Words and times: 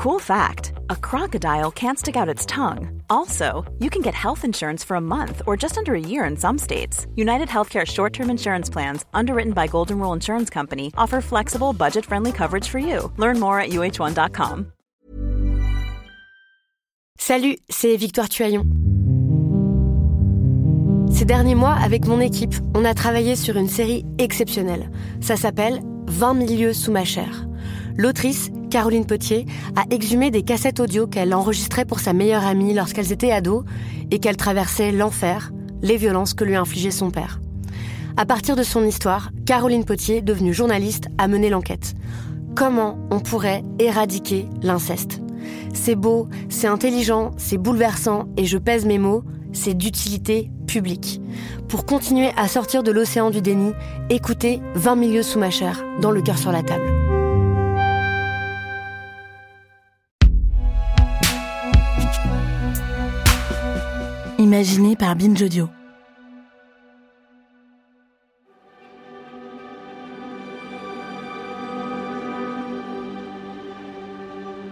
Cool 0.00 0.18
fact 0.18 0.72
a 0.88 0.96
crocodile 0.96 1.70
can't 1.70 1.98
stick 1.98 2.16
out 2.16 2.26
its 2.26 2.46
tongue. 2.46 3.02
Also, 3.10 3.70
you 3.80 3.90
can 3.90 4.00
get 4.00 4.14
health 4.14 4.46
insurance 4.46 4.82
for 4.82 4.94
a 4.94 5.00
month 5.00 5.42
or 5.46 5.58
just 5.58 5.76
under 5.76 5.94
a 5.94 6.00
year 6.00 6.24
in 6.24 6.38
some 6.38 6.56
states. 6.56 7.06
United 7.16 7.48
Healthcare 7.48 7.86
short 7.86 8.14
term 8.14 8.30
insurance 8.30 8.70
plans, 8.70 9.04
underwritten 9.12 9.52
by 9.52 9.66
Golden 9.66 9.98
Rule 9.98 10.14
Insurance 10.14 10.48
Company, 10.48 10.90
offer 10.96 11.20
flexible, 11.20 11.74
budget 11.74 12.06
friendly 12.06 12.32
coverage 12.32 12.66
for 12.66 12.78
you. 12.78 13.12
Learn 13.18 13.38
more 13.38 13.60
at 13.60 13.72
uh1.com. 13.72 14.72
Salut, 17.18 17.58
c'est 17.68 17.96
Victoire 17.96 18.30
Tuaillon. 18.30 18.64
Ces 21.12 21.26
derniers 21.26 21.56
mois, 21.56 21.74
avec 21.74 22.06
mon 22.06 22.20
équipe, 22.20 22.54
on 22.74 22.86
a 22.86 22.94
travaillé 22.94 23.36
sur 23.36 23.58
une 23.58 23.68
série 23.68 24.06
exceptionnelle. 24.16 24.90
Ça 25.20 25.36
s'appelle 25.36 25.82
20 26.06 26.32
milieux 26.32 26.72
sous 26.72 26.90
ma 26.90 27.04
chair. 27.04 27.46
L'autrice, 27.98 28.50
Caroline 28.70 29.04
Potier, 29.04 29.46
a 29.76 29.82
exhumé 29.90 30.30
des 30.30 30.42
cassettes 30.42 30.80
audio 30.80 31.06
qu'elle 31.06 31.34
enregistrait 31.34 31.84
pour 31.84 32.00
sa 32.00 32.12
meilleure 32.12 32.46
amie 32.46 32.72
lorsqu'elles 32.72 33.12
étaient 33.12 33.32
ados 33.32 33.64
et 34.10 34.20
qu'elle 34.20 34.36
traversait 34.36 34.92
l'enfer, 34.92 35.52
les 35.82 35.96
violences 35.96 36.34
que 36.34 36.44
lui 36.44 36.54
infligeait 36.54 36.92
son 36.92 37.10
père. 37.10 37.40
À 38.16 38.24
partir 38.26 38.54
de 38.54 38.62
son 38.62 38.84
histoire, 38.84 39.30
Caroline 39.44 39.84
Potier, 39.84 40.22
devenue 40.22 40.54
journaliste, 40.54 41.08
a 41.18 41.26
mené 41.26 41.50
l'enquête. 41.50 41.94
Comment 42.54 42.98
on 43.10 43.20
pourrait 43.20 43.64
éradiquer 43.78 44.46
l'inceste? 44.62 45.20
C'est 45.74 45.94
beau, 45.94 46.28
c'est 46.48 46.66
intelligent, 46.66 47.32
c'est 47.36 47.58
bouleversant, 47.58 48.28
et 48.36 48.44
je 48.44 48.58
pèse 48.58 48.86
mes 48.86 48.98
mots, 48.98 49.24
c'est 49.52 49.74
d'utilité 49.74 50.50
publique. 50.66 51.20
Pour 51.68 51.86
continuer 51.86 52.30
à 52.36 52.46
sortir 52.46 52.82
de 52.82 52.92
l'océan 52.92 53.30
du 53.30 53.42
déni, 53.42 53.72
écoutez 54.10 54.60
20 54.74 54.96
milieux 54.96 55.22
sous 55.22 55.38
ma 55.38 55.50
chair, 55.50 55.82
dans 56.00 56.10
le 56.10 56.22
cœur 56.22 56.38
sur 56.38 56.52
la 56.52 56.62
table. 56.62 56.99
Par 64.98 65.16
Binge. 65.16 65.42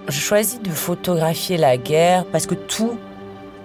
Je 0.09 0.13
choisis 0.13 0.61
de 0.61 0.69
photographier 0.69 1.57
la 1.57 1.79
guerre 1.79 2.27
parce 2.27 2.45
que 2.45 2.55
tout 2.55 2.99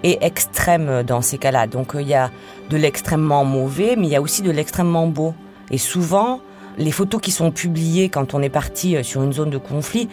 est 0.02 0.16
extrême 0.22 1.02
dans 1.02 1.20
ces 1.20 1.36
cas-là. 1.36 1.66
Donc 1.66 1.92
il 1.94 2.08
y 2.08 2.14
a 2.14 2.30
de 2.70 2.78
l'extrêmement 2.78 3.44
mauvais, 3.44 3.94
mais 3.94 4.06
il 4.06 4.10
y 4.10 4.16
a 4.16 4.22
aussi 4.22 4.40
de 4.40 4.50
l'extrêmement 4.50 5.06
beau. 5.06 5.34
Et 5.70 5.76
souvent, 5.76 6.40
les 6.78 6.90
photos 6.90 7.20
qui 7.20 7.32
sont 7.32 7.50
publiées 7.50 8.08
quand 8.08 8.32
on 8.32 8.40
est 8.40 8.48
parti 8.48 8.96
sur 9.04 9.22
une 9.22 9.34
zone 9.34 9.50
de 9.50 9.58
conflit 9.58 10.08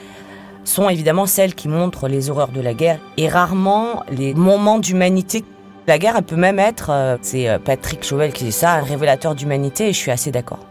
sont 0.65 0.89
évidemment 0.89 1.25
celles 1.25 1.55
qui 1.55 1.69
montrent 1.69 2.09
les 2.09 2.29
horreurs 2.29 2.51
de 2.51 2.59
la 2.59 2.73
guerre 2.73 2.99
et 3.15 3.29
rarement 3.29 4.03
les 4.11 4.33
moments 4.33 4.77
d'humanité 4.79 5.45
la 5.87 5.97
guerre, 5.97 6.15
elle 6.17 6.23
peut 6.23 6.35
même 6.35 6.59
être, 6.59 6.91
euh, 6.91 7.17
c'est 7.21 7.49
euh, 7.49 7.57
Patrick 7.57 8.03
Chauvel 8.03 8.33
qui 8.33 8.45
dit 8.45 8.51
ça, 8.51 8.73
un 8.73 8.83
révélateur 8.83 9.35
d'humanité, 9.35 9.89
et 9.89 9.93
je 9.93 9.97
suis 9.97 10.11
assez 10.11 10.31
d'accord. 10.31 10.65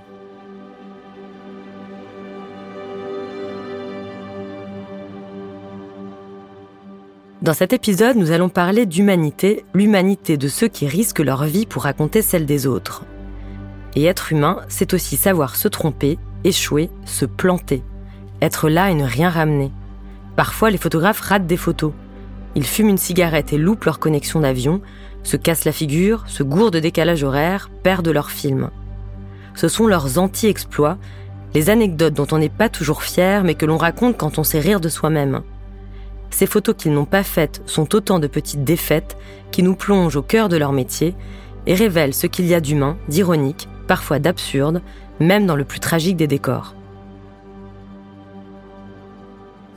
Dans 7.42 7.54
cet 7.54 7.72
épisode, 7.72 8.16
nous 8.16 8.32
allons 8.32 8.50
parler 8.50 8.84
d'humanité, 8.84 9.64
l'humanité 9.72 10.36
de 10.36 10.46
ceux 10.46 10.68
qui 10.68 10.86
risquent 10.86 11.20
leur 11.20 11.44
vie 11.44 11.64
pour 11.64 11.84
raconter 11.84 12.20
celle 12.20 12.44
des 12.44 12.66
autres. 12.66 13.04
Et 13.96 14.04
être 14.04 14.30
humain, 14.30 14.60
c'est 14.68 14.92
aussi 14.92 15.16
savoir 15.16 15.56
se 15.56 15.66
tromper, 15.66 16.18
échouer, 16.44 16.90
se 17.06 17.24
planter, 17.24 17.82
être 18.42 18.68
là 18.68 18.90
et 18.90 18.94
ne 18.94 19.06
rien 19.06 19.30
ramener. 19.30 19.72
Parfois, 20.36 20.70
les 20.70 20.76
photographes 20.76 21.20
ratent 21.20 21.46
des 21.46 21.56
photos. 21.56 21.92
Ils 22.54 22.66
fument 22.66 22.90
une 22.90 22.98
cigarette 22.98 23.52
et 23.52 23.58
loupent 23.58 23.84
leur 23.84 23.98
connexion 23.98 24.40
d'avion, 24.40 24.80
se 25.22 25.36
cassent 25.36 25.64
la 25.64 25.72
figure, 25.72 26.24
se 26.26 26.42
gourdent 26.42 26.74
de 26.74 26.80
décalage 26.80 27.22
horaire, 27.22 27.70
perdent 27.82 28.08
leur 28.08 28.30
film. 28.30 28.70
Ce 29.54 29.68
sont 29.68 29.86
leurs 29.86 30.18
anti-exploits, 30.18 30.98
les 31.54 31.70
anecdotes 31.70 32.14
dont 32.14 32.26
on 32.32 32.38
n'est 32.38 32.48
pas 32.48 32.68
toujours 32.68 33.02
fier 33.02 33.44
mais 33.44 33.54
que 33.54 33.66
l'on 33.66 33.76
raconte 33.76 34.16
quand 34.16 34.38
on 34.38 34.44
sait 34.44 34.60
rire 34.60 34.80
de 34.80 34.88
soi-même. 34.88 35.42
Ces 36.30 36.46
photos 36.46 36.76
qu'ils 36.76 36.92
n'ont 36.92 37.04
pas 37.04 37.24
faites 37.24 37.60
sont 37.66 37.94
autant 37.94 38.18
de 38.18 38.28
petites 38.28 38.64
défaites 38.64 39.16
qui 39.50 39.62
nous 39.62 39.74
plongent 39.74 40.16
au 40.16 40.22
cœur 40.22 40.48
de 40.48 40.56
leur 40.56 40.72
métier 40.72 41.14
et 41.66 41.74
révèlent 41.74 42.14
ce 42.14 42.26
qu'il 42.26 42.46
y 42.46 42.54
a 42.54 42.60
d'humain, 42.60 42.96
d'ironique, 43.08 43.68
parfois 43.88 44.20
d'absurde, 44.20 44.80
même 45.18 45.46
dans 45.46 45.56
le 45.56 45.64
plus 45.64 45.80
tragique 45.80 46.16
des 46.16 46.28
décors. 46.28 46.74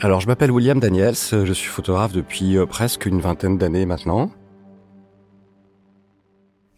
Alors, 0.03 0.19
je 0.19 0.27
m'appelle 0.27 0.51
William 0.51 0.81
Daniels, 0.81 1.15
je 1.15 1.53
suis 1.53 1.69
photographe 1.69 2.11
depuis 2.11 2.57
euh, 2.57 2.65
presque 2.65 3.05
une 3.05 3.21
vingtaine 3.21 3.57
d'années 3.57 3.85
maintenant. 3.85 4.29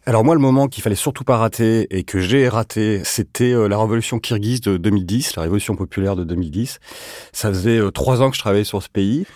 Alors 0.04 0.24
moi, 0.24 0.36
le 0.36 0.40
moment 0.40 0.68
qu'il 0.68 0.84
fallait 0.84 0.94
surtout 0.94 1.24
pas 1.24 1.36
rater 1.36 1.88
et 1.90 2.04
que 2.04 2.20
j'ai 2.20 2.48
raté, 2.48 3.02
c'était 3.02 3.52
euh, 3.52 3.66
la 3.66 3.80
révolution 3.80 4.20
kirghize 4.20 4.60
de 4.60 4.76
2010, 4.76 5.34
la 5.34 5.42
révolution 5.42 5.74
populaire 5.74 6.14
de 6.14 6.22
2010. 6.22 6.78
Ça 7.32 7.48
faisait 7.48 7.78
euh, 7.78 7.90
trois 7.90 8.22
ans 8.22 8.30
que 8.30 8.36
je 8.36 8.40
travaillais 8.40 8.62
sur 8.62 8.80
ce 8.80 8.88
pays. 8.88 9.26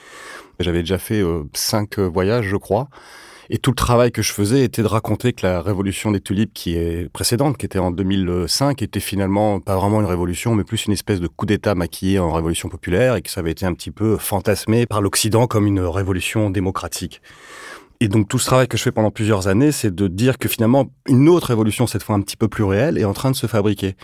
J'avais 0.61 0.83
déjà 0.83 0.99
fait 0.99 1.25
cinq 1.55 1.99
voyages, 1.99 2.47
je 2.47 2.57
crois. 2.57 2.89
Et 3.53 3.59
tout 3.59 3.73
le 3.73 3.77
travail 3.77 4.13
que 4.13 4.23
je 4.23 4.33
faisais 4.33 4.63
était 4.63 4.83
de 4.83 4.87
raconter 4.87 5.33
que 5.33 5.45
la 5.45 5.61
révolution 5.61 6.13
des 6.13 6.21
tulipes 6.21 6.55
qui 6.55 6.77
est 6.77 7.13
précédente, 7.13 7.59
qui 7.59 7.67
était 7.67 7.81
en 7.81 7.91
2005, 7.91 8.81
était 8.81 9.01
finalement 9.01 9.59
pas 9.59 9.77
vraiment 9.77 10.01
une 10.01 10.07
révolution, 10.07 10.55
mais 10.55 10.63
plus 10.63 10.87
une 10.87 10.93
espèce 10.93 11.19
de 11.19 11.27
coup 11.27 11.47
d'État 11.47 11.75
maquillé 11.75 12.21
en 12.21 12.31
révolution 12.31 12.69
populaire 12.69 13.17
et 13.17 13.23
que 13.23 13.29
ça 13.29 13.41
avait 13.41 13.51
été 13.51 13.67
un 13.67 13.75
petit 13.75 13.91
peu 13.91 14.17
fantasmé 14.19 14.87
par 14.87 15.03
l'Occident 15.03 15.49
comme 15.49 15.67
une 15.67 15.81
révolution 15.81 16.49
démocratique. 16.49 17.23
Et 17.99 18.07
donc 18.07 18.29
tout 18.29 18.39
ce 18.39 18.47
travail 18.47 18.69
que 18.69 18.77
je 18.77 18.85
fais 18.85 18.93
pendant 18.93 19.11
plusieurs 19.11 19.49
années, 19.49 19.73
c'est 19.73 19.93
de 19.93 20.07
dire 20.07 20.39
que 20.39 20.49
finalement 20.49 20.87
une 21.09 21.29
autre 21.29 21.49
révolution, 21.49 21.89
cette 21.89 22.05
fois 22.05 22.15
un 22.15 22.21
petit 22.21 22.37
peu 22.37 22.47
plus 22.47 22.63
réelle, 22.63 22.99
est 22.99 23.05
en 23.05 23.15
train 23.15 23.33
de 23.33 23.37
se 23.37 23.49
fabriquer. 23.49 23.97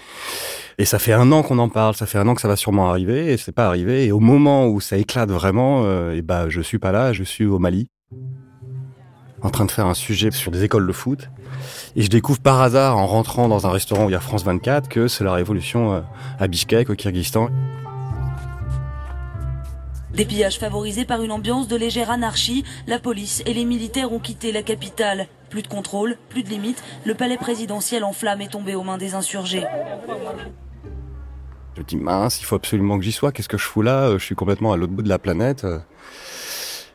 Et 0.78 0.84
ça 0.84 0.98
fait 0.98 1.12
un 1.12 1.30
an 1.30 1.44
qu'on 1.44 1.58
en 1.58 1.68
parle, 1.68 1.94
ça 1.94 2.06
fait 2.06 2.18
un 2.18 2.26
an 2.26 2.34
que 2.34 2.40
ça 2.40 2.48
va 2.48 2.56
sûrement 2.56 2.90
arriver, 2.90 3.32
et 3.32 3.36
c'est 3.36 3.52
pas 3.52 3.68
arrivé. 3.68 4.06
Et 4.06 4.12
au 4.12 4.20
moment 4.20 4.66
où 4.66 4.80
ça 4.80 4.98
éclate 4.98 5.30
vraiment, 5.30 5.84
euh, 5.84 6.16
et 6.16 6.22
ben 6.22 6.48
je 6.48 6.60
suis 6.60 6.80
pas 6.80 6.90
là, 6.90 7.12
je 7.12 7.22
suis 7.22 7.46
au 7.46 7.60
Mali 7.60 7.86
en 9.46 9.50
train 9.50 9.64
de 9.64 9.70
faire 9.70 9.86
un 9.86 9.94
sujet 9.94 10.32
sur 10.32 10.50
des 10.50 10.64
écoles 10.64 10.86
de 10.86 10.92
foot. 10.92 11.30
Et 11.94 12.02
je 12.02 12.10
découvre 12.10 12.40
par 12.40 12.60
hasard, 12.60 12.98
en 12.98 13.06
rentrant 13.06 13.48
dans 13.48 13.66
un 13.66 13.70
restaurant 13.70 14.06
où 14.06 14.08
il 14.08 14.12
y 14.12 14.16
a 14.16 14.20
France 14.20 14.44
24, 14.44 14.88
que 14.88 15.06
c'est 15.06 15.22
la 15.22 15.32
révolution 15.32 15.94
euh, 15.94 16.00
à 16.40 16.48
Bishkek, 16.48 16.90
au 16.90 16.94
Kyrgyzstan. 16.94 17.48
Des 20.14 20.24
pillages 20.24 20.58
favorisés 20.58 21.04
par 21.04 21.22
une 21.22 21.30
ambiance 21.30 21.68
de 21.68 21.76
légère 21.76 22.10
anarchie, 22.10 22.64
la 22.86 22.98
police 22.98 23.42
et 23.46 23.54
les 23.54 23.64
militaires 23.64 24.12
ont 24.12 24.18
quitté 24.18 24.50
la 24.50 24.62
capitale. 24.62 25.28
Plus 25.48 25.62
de 25.62 25.68
contrôle, 25.68 26.16
plus 26.28 26.42
de 26.42 26.48
limites, 26.48 26.82
le 27.04 27.14
palais 27.14 27.36
présidentiel 27.36 28.02
en 28.02 28.12
flammes 28.12 28.40
est 28.40 28.50
tombé 28.50 28.74
aux 28.74 28.82
mains 28.82 28.98
des 28.98 29.14
insurgés. 29.14 29.64
Je 31.76 31.82
dis 31.82 31.96
mince, 31.96 32.40
il 32.40 32.44
faut 32.44 32.56
absolument 32.56 32.98
que 32.98 33.04
j'y 33.04 33.12
sois, 33.12 33.30
qu'est-ce 33.30 33.48
que 33.48 33.58
je 33.58 33.64
fous 33.64 33.82
là 33.82 34.10
Je 34.18 34.24
suis 34.24 34.34
complètement 34.34 34.72
à 34.72 34.76
l'autre 34.76 34.92
bout 34.92 35.02
de 35.02 35.08
la 35.08 35.18
planète. 35.18 35.66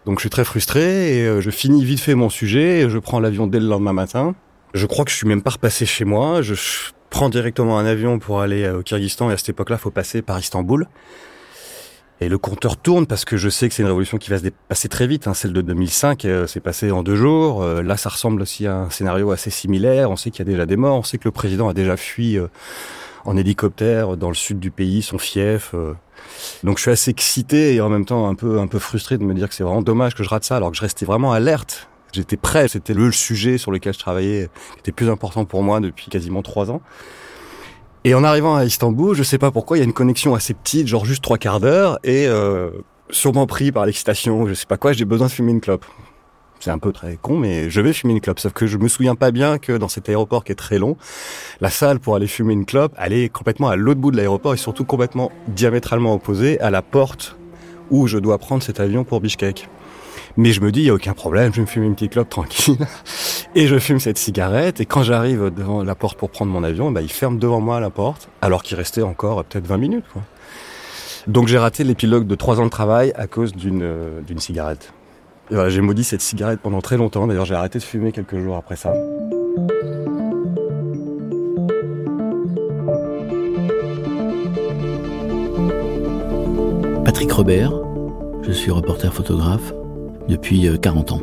Donc 0.05 0.17
je 0.17 0.21
suis 0.21 0.29
très 0.29 0.43
frustré 0.45 1.17
et 1.17 1.27
euh, 1.27 1.41
je 1.41 1.51
finis 1.51 1.85
vite 1.85 1.99
fait 1.99 2.15
mon 2.15 2.29
sujet 2.29 2.81
et 2.81 2.89
je 2.89 2.97
prends 2.97 3.19
l'avion 3.19 3.47
dès 3.47 3.59
le 3.59 3.67
lendemain 3.67 3.93
matin. 3.93 4.35
Je 4.73 4.85
crois 4.87 5.05
que 5.05 5.11
je 5.11 5.15
suis 5.15 5.27
même 5.27 5.43
pas 5.43 5.51
repassé 5.51 5.85
chez 5.85 6.05
moi. 6.05 6.41
Je 6.41 6.55
prends 7.09 7.29
directement 7.29 7.77
un 7.77 7.85
avion 7.85 8.17
pour 8.17 8.41
aller 8.41 8.63
euh, 8.63 8.79
au 8.79 8.83
Kyrgyzstan 8.83 9.29
et 9.29 9.33
à 9.33 9.37
cette 9.37 9.49
époque-là, 9.49 9.77
faut 9.77 9.91
passer 9.91 10.21
par 10.21 10.39
Istanbul. 10.39 10.87
Et 12.19 12.29
le 12.29 12.37
compteur 12.37 12.77
tourne 12.77 13.07
parce 13.07 13.25
que 13.25 13.35
je 13.35 13.49
sais 13.49 13.67
que 13.67 13.73
c'est 13.73 13.81
une 13.81 13.87
révolution 13.87 14.17
qui 14.17 14.29
va 14.29 14.37
se 14.37 14.47
passer 14.67 14.89
très 14.89 15.07
vite. 15.07 15.27
Hein. 15.27 15.33
Celle 15.33 15.53
de 15.53 15.61
2005 15.61 16.25
euh, 16.25 16.47
s'est 16.47 16.59
passée 16.59 16.91
en 16.91 17.03
deux 17.03 17.15
jours. 17.15 17.63
là, 17.63 17.97
ça 17.97 18.09
ressemble 18.09 18.41
aussi 18.41 18.65
à 18.67 18.77
un 18.77 18.89
scénario 18.89 19.31
assez 19.31 19.49
similaire. 19.49 20.09
On 20.09 20.15
sait 20.15 20.31
qu'il 20.31 20.39
y 20.39 20.47
a 20.47 20.51
déjà 20.51 20.65
des 20.65 20.77
morts. 20.77 20.97
On 20.97 21.03
sait 21.03 21.17
que 21.17 21.25
le 21.25 21.31
président 21.31 21.67
a 21.69 21.73
déjà 21.73 21.97
fui 21.97 22.37
en 23.25 23.37
hélicoptère 23.37 24.17
dans 24.17 24.29
le 24.29 24.35
sud 24.35 24.59
du 24.59 24.71
pays, 24.71 25.01
son 25.01 25.17
fief. 25.17 25.75
Donc 26.63 26.77
je 26.77 26.83
suis 26.83 26.91
assez 26.91 27.11
excité 27.11 27.75
et 27.75 27.81
en 27.81 27.89
même 27.89 28.05
temps 28.05 28.27
un 28.27 28.35
peu 28.35 28.59
un 28.59 28.67
peu 28.67 28.79
frustré 28.79 29.17
de 29.17 29.23
me 29.23 29.33
dire 29.33 29.49
que 29.49 29.55
c'est 29.55 29.63
vraiment 29.63 29.81
dommage 29.81 30.15
que 30.15 30.23
je 30.23 30.29
rate 30.29 30.43
ça 30.43 30.55
alors 30.55 30.71
que 30.71 30.77
je 30.77 30.81
restais 30.81 31.05
vraiment 31.05 31.33
alerte. 31.33 31.87
J'étais 32.13 32.37
prêt, 32.37 32.67
c'était 32.67 32.93
le 32.93 33.11
sujet 33.11 33.57
sur 33.57 33.71
lequel 33.71 33.93
je 33.93 33.99
travaillais 33.99 34.49
qui 34.73 34.79
était 34.79 34.91
plus 34.91 35.09
important 35.09 35.45
pour 35.45 35.63
moi 35.63 35.79
depuis 35.79 36.09
quasiment 36.09 36.41
trois 36.41 36.69
ans. 36.69 36.81
Et 38.03 38.15
en 38.15 38.23
arrivant 38.23 38.55
à 38.55 38.65
Istanbul, 38.65 39.15
je 39.15 39.23
sais 39.23 39.37
pas 39.37 39.51
pourquoi, 39.51 39.77
il 39.77 39.81
y 39.81 39.83
a 39.83 39.85
une 39.85 39.93
connexion 39.93 40.33
assez 40.33 40.53
petite, 40.53 40.87
genre 40.87 41.05
juste 41.05 41.23
trois 41.23 41.37
quarts 41.37 41.59
d'heure, 41.59 41.99
et 42.03 42.27
euh, 42.27 42.71
sûrement 43.11 43.45
pris 43.45 43.71
par 43.71 43.85
l'excitation, 43.85 44.47
je 44.47 44.55
sais 44.55 44.65
pas 44.65 44.77
quoi, 44.77 44.91
j'ai 44.91 45.05
besoin 45.05 45.27
de 45.27 45.31
fumer 45.31 45.51
une 45.51 45.61
clope. 45.61 45.85
C'est 46.61 46.69
un 46.69 46.77
peu 46.77 46.91
très 46.91 47.17
con, 47.19 47.37
mais 47.37 47.71
je 47.71 47.81
vais 47.81 47.91
fumer 47.91 48.13
une 48.13 48.21
clope. 48.21 48.39
Sauf 48.39 48.53
que 48.53 48.67
je 48.67 48.77
me 48.77 48.87
souviens 48.87 49.15
pas 49.15 49.31
bien 49.31 49.57
que 49.57 49.73
dans 49.73 49.87
cet 49.87 50.09
aéroport 50.09 50.43
qui 50.43 50.51
est 50.51 50.55
très 50.55 50.77
long, 50.77 50.95
la 51.59 51.71
salle 51.71 51.99
pour 51.99 52.15
aller 52.15 52.27
fumer 52.27 52.53
une 52.53 52.65
clope, 52.65 52.93
elle 52.99 53.13
est 53.13 53.29
complètement 53.29 53.67
à 53.69 53.75
l'autre 53.75 53.99
bout 53.99 54.11
de 54.11 54.17
l'aéroport 54.17 54.53
et 54.53 54.57
surtout 54.57 54.85
complètement 54.85 55.31
diamétralement 55.47 56.13
opposée 56.13 56.59
à 56.59 56.69
la 56.69 56.83
porte 56.83 57.35
où 57.89 58.05
je 58.05 58.19
dois 58.19 58.37
prendre 58.37 58.61
cet 58.61 58.79
avion 58.79 59.03
pour 59.03 59.21
Bishkek. 59.21 59.67
Mais 60.37 60.51
je 60.51 60.61
me 60.61 60.71
dis, 60.71 60.81
il 60.81 60.83
n'y 60.83 60.89
a 60.91 60.93
aucun 60.93 61.13
problème, 61.13 61.51
je 61.51 61.57
vais 61.57 61.61
me 61.63 61.67
fumer 61.67 61.87
une 61.87 61.95
petite 61.95 62.11
clope 62.11 62.29
tranquille. 62.29 62.77
Et 63.55 63.67
je 63.67 63.79
fume 63.79 63.99
cette 63.99 64.17
cigarette. 64.17 64.79
Et 64.79 64.85
quand 64.85 65.03
j'arrive 65.03 65.49
devant 65.49 65.83
la 65.83 65.95
porte 65.95 66.17
pour 66.17 66.29
prendre 66.29 66.51
mon 66.51 66.63
avion, 66.63 66.91
bah, 66.91 67.01
il 67.01 67.11
ferme 67.11 67.37
devant 67.39 67.59
moi 67.59 67.79
la 67.79 67.89
porte, 67.89 68.29
alors 68.41 68.61
qu'il 68.61 68.77
restait 68.77 69.01
encore 69.01 69.43
peut-être 69.43 69.65
20 69.67 69.77
minutes. 69.77 70.05
Quoi. 70.13 70.21
Donc 71.27 71.47
j'ai 71.47 71.57
raté 71.57 71.83
l'épilogue 71.83 72.27
de 72.27 72.35
trois 72.35 72.59
ans 72.59 72.65
de 72.65 72.69
travail 72.69 73.11
à 73.15 73.27
cause 73.27 73.53
d'une 73.53 73.83
euh, 73.83 74.21
d'une 74.21 74.39
cigarette. 75.51 75.69
j'ai 75.71 75.81
maudit 75.81 76.03
cette 76.03 76.21
cigarette 76.21 76.59
pendant 76.61 76.81
très 76.81 76.97
longtemps. 76.97 77.27
D'ailleurs, 77.27 77.45
j'ai 77.45 77.55
arrêté 77.55 77.79
de 77.79 77.83
fumer 77.83 78.11
quelques 78.11 78.37
jours 78.37 78.55
après 78.55 78.75
ça. 78.75 78.93
Patrick 87.05 87.31
Robert, 87.31 87.73
je 88.43 88.51
suis 88.51 88.71
reporter 88.71 89.13
photographe 89.13 89.73
depuis 90.27 90.67
40 90.81 91.11
euh, 91.11 91.15
ans. 91.15 91.21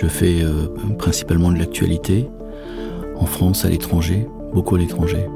Je 0.00 0.06
fais 0.08 0.42
euh, 0.42 0.66
principalement 0.98 1.52
de 1.52 1.58
l'actualité, 1.58 2.28
en 3.16 3.26
France, 3.26 3.64
à 3.64 3.68
l'étranger, 3.68 4.26
beaucoup 4.52 4.76
à 4.76 4.78
l'étranger. 4.78 5.26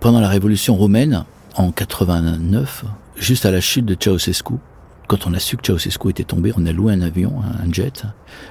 Pendant 0.00 0.20
la 0.20 0.28
révolution 0.28 0.76
romaine, 0.76 1.24
en 1.56 1.72
89, 1.72 2.84
juste 3.16 3.46
à 3.46 3.50
la 3.50 3.60
chute 3.60 3.86
de 3.86 3.96
Ceausescu, 3.98 4.54
quand 5.08 5.26
on 5.26 5.34
a 5.34 5.38
su 5.38 5.56
que 5.56 5.64
Ceausescu 5.66 6.10
était 6.10 6.24
tombé, 6.24 6.52
on 6.56 6.66
a 6.66 6.72
loué 6.72 6.92
un 6.92 7.00
avion, 7.00 7.40
un 7.42 7.72
jet, 7.72 8.04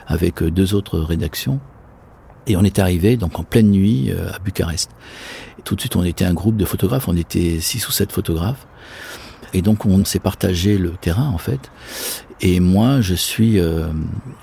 avec 0.08 0.42
deux 0.44 0.74
autres 0.74 1.00
rédactions, 1.00 1.60
et 2.48 2.58
on 2.58 2.64
est 2.64 2.80
arrivé 2.80 3.18
donc 3.18 3.40
en 3.40 3.44
pleine 3.44 3.70
nuit 3.70 4.12
euh, 4.12 4.32
à 4.32 4.40
Bucarest. 4.40 4.92
tout 5.64 5.76
de 5.76 5.80
suite, 5.80 5.96
on 5.96 6.04
était 6.04 6.26
un 6.26 6.34
groupe 6.34 6.58
de 6.58 6.66
photographes, 6.66 7.08
on 7.08 7.16
était 7.16 7.60
six 7.60 7.88
ou 7.88 7.92
sept 7.92 8.12
photographes. 8.12 8.68
Et 9.56 9.62
donc 9.62 9.86
on 9.86 10.04
s'est 10.04 10.20
partagé 10.20 10.78
le 10.78 10.92
terrain 10.92 11.30
en 11.30 11.38
fait. 11.38 11.72
Et 12.42 12.60
moi, 12.60 13.00
je 13.00 13.16
suis 13.16 13.60
euh, 13.60 13.88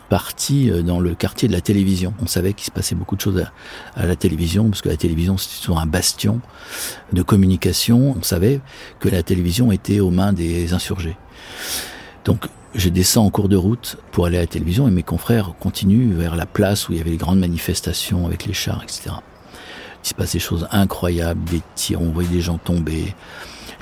parti 0.08 0.70
euh, 0.70 0.80
dans 0.80 0.98
le 0.98 1.14
quartier 1.14 1.46
de 1.46 1.52
la 1.52 1.60
télévision. 1.60 2.14
On 2.22 2.26
savait 2.26 2.54
qu'il 2.54 2.64
se 2.64 2.70
passait 2.70 2.94
beaucoup 2.94 3.16
de 3.16 3.20
choses 3.20 3.44
à, 3.94 4.06
la 4.06 4.16
télévision, 4.16 4.70
parce 4.70 4.80
que 4.80 4.88
la 4.88 4.96
télévision, 4.96 5.36
c'est 5.36 5.60
toujours 5.60 5.78
un 5.78 5.86
bastion 5.86 6.40
de 7.12 7.22
communication. 7.22 8.16
On 8.18 8.22
savait 8.22 8.60
que 9.00 9.10
la 9.10 9.22
télévision 9.22 9.70
était 9.70 10.00
aux 10.00 10.10
mains 10.10 10.32
des 10.32 10.72
insurgés. 10.72 11.18
Donc 12.24 12.46
je 12.74 12.88
descends 12.88 13.26
en 13.26 13.30
cours 13.30 13.50
de 13.50 13.56
route 13.56 13.98
pour 14.12 14.24
aller 14.24 14.38
à 14.38 14.40
la 14.40 14.46
télévision 14.46 14.88
et 14.88 14.90
mes 14.90 15.02
confrères 15.02 15.52
continuent 15.60 16.14
vers 16.14 16.36
la 16.36 16.46
place 16.46 16.88
où 16.88 16.92
il 16.92 16.98
y 16.98 17.00
avait 17.02 17.10
les 17.10 17.18
grandes 17.18 17.40
manifestations 17.40 18.24
avec 18.24 18.46
les 18.46 18.54
chars, 18.54 18.82
etc. 18.82 19.10
Il 20.02 20.08
se 20.08 20.14
passe 20.14 20.32
des 20.32 20.38
choses 20.38 20.66
incroyables, 20.72 21.44
des 21.44 21.60
tirs, 21.74 22.00
on 22.00 22.10
voyait 22.10 22.30
des 22.30 22.40
gens 22.40 22.56
tomber. 22.56 23.14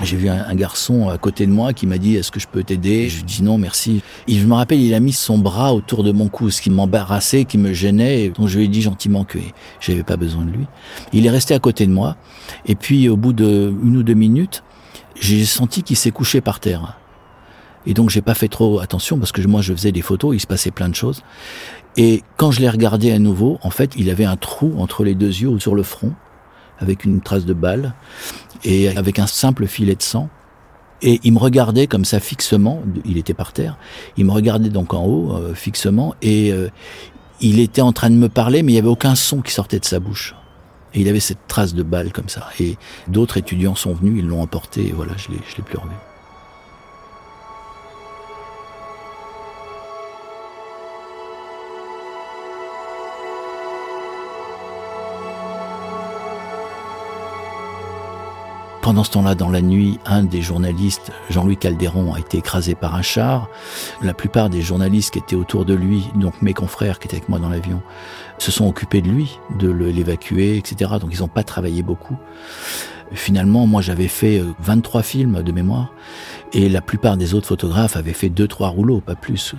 J'ai 0.03 0.17
vu 0.17 0.29
un, 0.29 0.55
garçon 0.55 1.09
à 1.09 1.17
côté 1.17 1.45
de 1.45 1.51
moi 1.51 1.73
qui 1.73 1.85
m'a 1.85 1.97
dit 1.97 2.15
est-ce 2.15 2.31
que 2.31 2.39
je 2.39 2.47
peux 2.47 2.63
t'aider? 2.63 3.07
Je 3.07 3.17
lui 3.17 3.23
dis 3.23 3.43
non 3.43 3.57
merci. 3.57 4.01
Et 4.27 4.35
je 4.35 4.45
me 4.47 4.53
rappelle 4.53 4.79
il 4.79 4.93
a 4.93 4.99
mis 4.99 5.13
son 5.13 5.37
bras 5.37 5.73
autour 5.73 6.03
de 6.03 6.11
mon 6.11 6.27
cou, 6.27 6.49
ce 6.49 6.61
qui 6.61 6.71
m'embarrassait, 6.71 7.45
qui 7.45 7.57
me 7.57 7.71
gênait. 7.71 8.29
Donc 8.29 8.47
je 8.47 8.57
lui 8.57 8.65
ai 8.65 8.67
dit 8.67 8.81
gentiment 8.81 9.23
que 9.23 9.37
j'avais 9.79 10.03
pas 10.03 10.17
besoin 10.17 10.43
de 10.43 10.51
lui. 10.51 10.65
Il 11.13 11.25
est 11.25 11.29
resté 11.29 11.53
à 11.53 11.59
côté 11.59 11.85
de 11.85 11.91
moi. 11.91 12.17
Et 12.65 12.75
puis 12.75 13.09
au 13.09 13.17
bout 13.17 13.33
de 13.33 13.73
une 13.83 13.97
ou 13.97 14.03
deux 14.03 14.15
minutes, 14.15 14.63
j'ai 15.19 15.45
senti 15.45 15.83
qu'il 15.83 15.97
s'est 15.97 16.11
couché 16.11 16.41
par 16.41 16.59
terre. 16.59 16.97
Et 17.85 17.93
donc 17.93 18.09
j'ai 18.09 18.21
pas 18.21 18.33
fait 18.35 18.47
trop 18.47 18.79
attention 18.79 19.19
parce 19.19 19.31
que 19.31 19.45
moi 19.45 19.61
je 19.61 19.73
faisais 19.73 19.91
des 19.91 20.01
photos, 20.01 20.35
il 20.35 20.39
se 20.39 20.47
passait 20.47 20.71
plein 20.71 20.89
de 20.89 20.95
choses. 20.95 21.21
Et 21.97 22.23
quand 22.37 22.51
je 22.51 22.61
l'ai 22.61 22.69
regardé 22.69 23.11
à 23.11 23.19
nouveau, 23.19 23.59
en 23.63 23.69
fait, 23.69 23.93
il 23.97 24.09
avait 24.09 24.25
un 24.25 24.37
trou 24.37 24.73
entre 24.77 25.03
les 25.03 25.13
deux 25.13 25.27
yeux 25.27 25.49
ou 25.49 25.59
sur 25.59 25.75
le 25.75 25.83
front, 25.83 26.13
avec 26.79 27.05
une 27.05 27.21
trace 27.21 27.45
de 27.45 27.53
balle 27.53 27.93
et 28.63 28.89
avec 28.97 29.19
un 29.19 29.27
simple 29.27 29.67
filet 29.67 29.95
de 29.95 30.01
sang. 30.01 30.29
Et 31.01 31.19
il 31.23 31.33
me 31.33 31.39
regardait 31.39 31.87
comme 31.87 32.05
ça 32.05 32.19
fixement, 32.19 32.83
il 33.05 33.17
était 33.17 33.33
par 33.33 33.53
terre, 33.53 33.77
il 34.17 34.25
me 34.25 34.31
regardait 34.31 34.69
donc 34.69 34.93
en 34.93 35.03
haut 35.03 35.35
euh, 35.35 35.55
fixement 35.55 36.13
et 36.21 36.51
euh, 36.53 36.69
il 37.39 37.59
était 37.59 37.81
en 37.81 37.91
train 37.91 38.11
de 38.11 38.15
me 38.15 38.29
parler 38.29 38.61
mais 38.61 38.73
il 38.73 38.75
n'y 38.75 38.79
avait 38.79 38.87
aucun 38.87 39.15
son 39.15 39.41
qui 39.41 39.51
sortait 39.51 39.79
de 39.79 39.85
sa 39.85 39.99
bouche. 39.99 40.35
Et 40.93 41.01
il 41.01 41.07
avait 41.07 41.21
cette 41.21 41.47
trace 41.47 41.73
de 41.73 41.83
balle 41.83 42.11
comme 42.11 42.29
ça. 42.29 42.49
Et 42.59 42.77
d'autres 43.07 43.37
étudiants 43.37 43.75
sont 43.75 43.93
venus, 43.93 44.15
ils 44.19 44.27
l'ont 44.27 44.41
emporté 44.41 44.87
et 44.87 44.91
voilà, 44.91 45.13
je 45.17 45.29
l'ai, 45.31 45.63
plus 45.63 45.77
revu. 45.77 45.95
Pendant 58.81 59.03
ce 59.03 59.11
temps-là, 59.11 59.35
dans 59.35 59.49
la 59.49 59.61
nuit, 59.61 59.99
un 60.07 60.23
des 60.23 60.41
journalistes, 60.41 61.11
Jean-Louis 61.29 61.57
Caldéron, 61.57 62.15
a 62.15 62.19
été 62.19 62.39
écrasé 62.39 62.73
par 62.73 62.95
un 62.95 63.03
char. 63.03 63.47
La 64.01 64.15
plupart 64.15 64.49
des 64.49 64.63
journalistes 64.63 65.11
qui 65.11 65.19
étaient 65.19 65.35
autour 65.35 65.65
de 65.65 65.75
lui, 65.75 66.07
donc 66.15 66.41
mes 66.41 66.55
confrères 66.55 66.97
qui 66.97 67.07
étaient 67.07 67.17
avec 67.17 67.29
moi 67.29 67.37
dans 67.37 67.49
l'avion, 67.49 67.83
se 68.39 68.51
sont 68.51 68.67
occupés 68.67 69.03
de 69.03 69.09
lui, 69.09 69.37
de 69.59 69.69
l'évacuer, 69.69 70.57
etc. 70.57 70.93
Donc 70.99 71.11
ils 71.13 71.19
n'ont 71.19 71.27
pas 71.27 71.43
travaillé 71.43 71.83
beaucoup. 71.83 72.17
Finalement, 73.13 73.67
moi 73.67 73.83
j'avais 73.83 74.07
fait 74.07 74.41
23 74.59 74.99
euh, 74.99 75.03
films 75.03 75.43
de 75.43 75.51
mémoire 75.51 75.93
et 76.51 76.67
la 76.67 76.81
plupart 76.81 77.17
des 77.17 77.35
autres 77.35 77.47
photographes 77.47 77.97
avaient 77.97 78.13
fait 78.13 78.29
2-3 78.29 78.69
rouleaux, 78.69 78.99
pas 78.99 79.15
plus. 79.15 79.53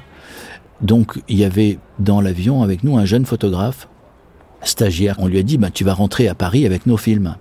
Donc 0.81 1.23
il 1.29 1.39
y 1.39 1.45
avait 1.45 1.79
dans 2.01 2.21
l'avion 2.21 2.65
avec 2.65 2.83
nous 2.83 2.99
un 2.99 3.05
jeune 3.05 3.25
photographe, 3.25 3.89
stagiaire. 4.63 5.15
On 5.19 5.29
lui 5.29 5.39
a 5.39 5.45
dit, 5.45 5.59
bah, 5.59 5.71
tu 5.71 5.85
vas 5.85 5.95
rentrer 5.95 6.27
à 6.27 6.35
Paris 6.35 6.67
avec 6.67 6.87
nos 6.87 6.97
films. 6.97 7.37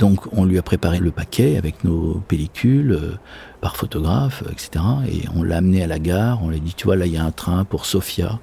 Donc 0.00 0.32
on 0.32 0.46
lui 0.46 0.56
a 0.56 0.62
préparé 0.62 0.98
le 0.98 1.10
paquet 1.10 1.58
avec 1.58 1.84
nos 1.84 2.22
pellicules 2.26 2.92
euh, 2.92 3.18
par 3.60 3.76
photographe, 3.76 4.42
etc. 4.50 4.82
Et 5.06 5.24
on 5.36 5.42
l'a 5.42 5.58
amené 5.58 5.82
à 5.82 5.86
la 5.86 5.98
gare, 5.98 6.42
on 6.42 6.48
lui 6.48 6.56
a 6.56 6.58
dit, 6.58 6.72
tu 6.74 6.86
vois, 6.86 6.96
là 6.96 7.04
il 7.04 7.12
y 7.12 7.18
a 7.18 7.24
un 7.24 7.30
train 7.30 7.64
pour 7.64 7.84
Sofia, 7.84 8.40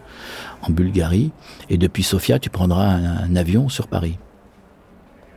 en 0.62 0.70
Bulgarie, 0.70 1.32
et 1.72 1.80
depuis 1.80 2.04
Sofia, 2.04 2.38
tu 2.38 2.52
prendras 2.52 2.86
un, 2.86 3.36
avion 3.36 3.70
sur 3.70 3.88
Paris. 3.88 4.20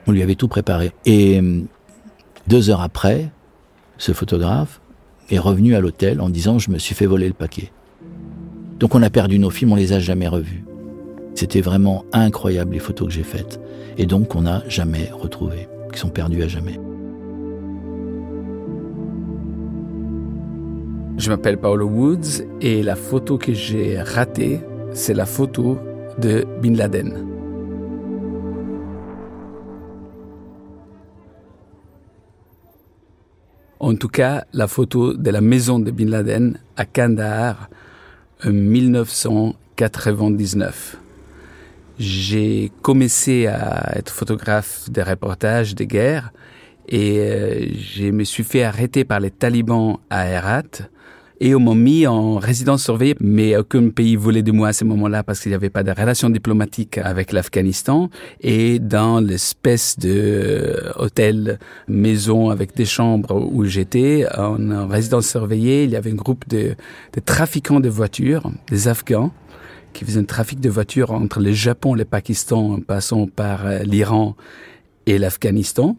On 0.07 0.13
lui 0.13 0.23
avait 0.23 0.35
tout 0.35 0.47
préparé. 0.47 0.93
Et 1.07 1.41
euh, 1.41 1.63
deux 2.49 2.69
heures 2.69 2.83
après, 2.83 3.31
ce 3.97 4.13
photographe 4.13 4.83
est 5.31 5.39
revenu 5.39 5.75
à 5.75 5.81
l'hôtel 5.81 6.21
en 6.21 6.29
disant, 6.29 6.59
je 6.59 6.71
me 6.71 6.77
suis 6.77 6.95
fait 6.95 7.07
voler 7.07 7.29
le 7.29 7.35
paquet. 7.35 7.73
Donc 8.79 8.95
on 8.95 9.03
a 9.03 9.09
perdu 9.09 9.39
nos 9.39 9.51
films, 9.51 9.73
on 9.73 9.77
les 9.77 9.95
a 9.95 10.01
jamais 10.01 10.29
revus. 10.29 10.67
C'était 11.35 11.63
vraiment 11.63 12.05
incroyable 12.13 12.75
les 12.75 12.79
photos 12.79 13.09
que 13.09 13.15
j'ai 13.15 13.23
faites. 13.23 13.59
Et 13.97 14.05
donc 14.05 14.35
on 14.35 14.43
n'a 14.43 14.63
jamais 14.69 15.11
retrouvé 15.13 15.67
qui 15.91 15.99
sont 15.99 16.11
perdus 16.11 16.43
à 16.43 16.49
jamais. 16.49 16.79
Je 21.19 21.31
m'appelle 21.31 21.59
Paolo 21.59 21.87
Woods 21.87 22.47
et 22.63 22.83
la 22.83 22.97
photo 22.97 23.37
que 23.37 23.53
j'ai 23.53 24.01
ratée, 24.01 24.61
c'est 24.93 25.13
la 25.13 25.27
photo 25.27 25.79
de 26.19 26.47
Bin 26.63 26.75
Laden. 26.75 27.27
En 33.81 33.97
tout 33.97 34.09
cas, 34.09 34.47
la 34.53 34.67
photo 34.67 35.13
de 35.15 35.31
la 35.31 35.41
maison 35.41 35.79
de 35.79 35.91
Bin 35.91 36.09
Laden 36.09 36.59
à 36.77 36.87
Kandahar 36.87 37.69
en 38.45 38.51
1999 38.51 40.97
j'ai 42.01 42.73
commencé 42.81 43.47
à 43.47 43.93
être 43.95 44.11
photographe 44.11 44.89
des 44.91 45.03
reportages 45.03 45.75
de 45.75 45.85
guerre 45.85 46.33
et 46.89 47.19
euh, 47.19 47.67
je 47.79 48.05
me 48.11 48.25
suis 48.25 48.43
fait 48.43 48.63
arrêter 48.63 49.05
par 49.05 49.21
les 49.21 49.31
talibans 49.31 49.99
à 50.09 50.27
Herat 50.27 50.89
et 51.43 51.55
on 51.55 51.61
m'a 51.61 51.75
mis 51.75 52.07
en 52.07 52.37
résidence 52.37 52.85
surveillée, 52.85 53.17
mais 53.21 53.57
aucun 53.57 53.89
pays 53.89 54.17
voulait 54.17 54.43
de 54.43 54.53
moi 54.53 54.69
à 54.69 54.73
ce 54.75 54.85
moment-là 54.85 55.23
parce 55.23 55.41
qu'il 55.41 55.51
n'y 55.51 55.57
avait 55.57 55.71
pas 55.71 55.83
de 55.83 55.91
relation 55.91 56.29
diplomatique 56.29 56.99
avec 56.99 57.33
l'Afghanistan. 57.33 58.11
Et 58.43 58.79
dans 58.79 59.21
l'espèce 59.21 59.99
de 59.99 60.11
euh, 60.11 60.93
hôtel, 60.97 61.59
maison 61.89 62.51
avec 62.51 62.77
des 62.77 62.85
chambres 62.85 63.35
où 63.53 63.65
j'étais, 63.65 64.27
en 64.37 64.87
résidence 64.87 65.29
surveillée, 65.29 65.85
il 65.85 65.91
y 65.91 65.97
avait 65.97 66.13
un 66.13 66.15
groupe 66.15 66.47
de, 66.49 66.75
de 67.15 67.21
trafiquants 67.21 67.81
de 67.81 67.89
voitures, 67.89 68.51
des 68.69 68.89
Afghans, 68.89 69.33
qui 69.93 70.05
faisait 70.05 70.21
un 70.21 70.25
trafic 70.25 70.61
de 70.61 70.69
voitures 70.69 71.11
entre 71.11 71.41
le 71.41 71.53
Japon 71.53 71.95
le 71.95 72.05
Pakistan, 72.05 72.75
en 72.75 72.81
passant 72.81 73.27
par 73.27 73.67
euh, 73.67 73.81
l'Iran 73.81 74.37
et 75.07 75.19
l'Afghanistan. 75.19 75.97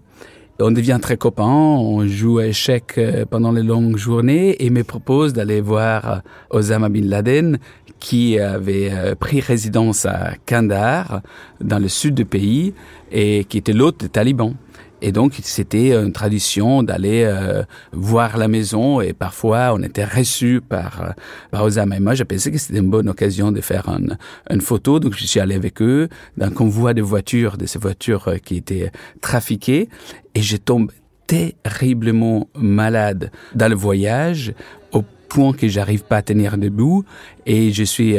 On 0.59 0.71
devient 0.71 0.99
très 1.01 1.17
copains, 1.17 1.43
on 1.45 2.05
joue 2.05 2.37
à 2.37 2.45
échecs 2.45 2.95
euh, 2.97 3.25
pendant 3.25 3.51
les 3.51 3.63
longues 3.63 3.97
journées 3.97 4.63
et 4.63 4.69
me 4.69 4.83
propose 4.83 5.33
d'aller 5.33 5.59
voir 5.59 6.09
euh, 6.09 6.17
Osama 6.51 6.89
Bin 6.89 7.05
Laden 7.05 7.57
qui 7.99 8.39
avait 8.39 9.13
pris 9.19 9.41
résidence 9.41 10.07
à 10.07 10.31
Kandahar, 10.47 11.21
dans 11.59 11.77
le 11.77 11.87
sud 11.87 12.15
du 12.15 12.25
pays, 12.25 12.73
et 13.11 13.45
qui 13.45 13.59
était 13.59 13.73
l'hôte 13.73 13.99
des 13.99 14.09
talibans. 14.09 14.55
Et 15.01 15.11
donc, 15.11 15.39
c'était 15.41 15.93
une 15.95 16.11
tradition 16.11 16.83
d'aller 16.83 17.23
euh, 17.25 17.63
voir 17.91 18.37
la 18.37 18.47
maison 18.47 19.01
et 19.01 19.13
parfois 19.13 19.73
on 19.73 19.81
était 19.81 20.05
reçu 20.05 20.61
par, 20.61 21.01
euh, 21.01 21.09
par 21.49 21.63
Osama 21.63 21.97
et 21.97 21.99
moi. 21.99 22.13
Je 22.13 22.23
pensais 22.23 22.51
que 22.51 22.59
c'était 22.59 22.79
une 22.79 22.89
bonne 22.89 23.09
occasion 23.09 23.51
de 23.51 23.61
faire 23.61 23.89
une, 23.89 24.17
une 24.49 24.61
photo. 24.61 24.99
Donc, 24.99 25.15
je 25.17 25.25
suis 25.25 25.39
allé 25.39 25.55
avec 25.55 25.81
eux 25.81 26.07
dans 26.37 26.45
un 26.45 26.51
convoi 26.51 26.93
de 26.93 27.01
voitures, 27.01 27.57
de 27.57 27.65
ces 27.65 27.79
voitures 27.79 28.27
euh, 28.27 28.37
qui 28.37 28.57
étaient 28.57 28.91
trafiquées 29.21 29.89
et 30.35 30.41
je 30.41 30.57
tombe 30.57 30.91
terriblement 31.25 32.47
malade 32.55 33.31
dans 33.55 33.69
le 33.69 33.75
voyage 33.75 34.53
au 34.91 35.03
point 35.29 35.53
que 35.53 35.67
j'arrive 35.67 36.03
pas 36.03 36.17
à 36.17 36.21
tenir 36.21 36.57
debout 36.57 37.05
et 37.45 37.71
je 37.71 37.83
suis 37.83 38.17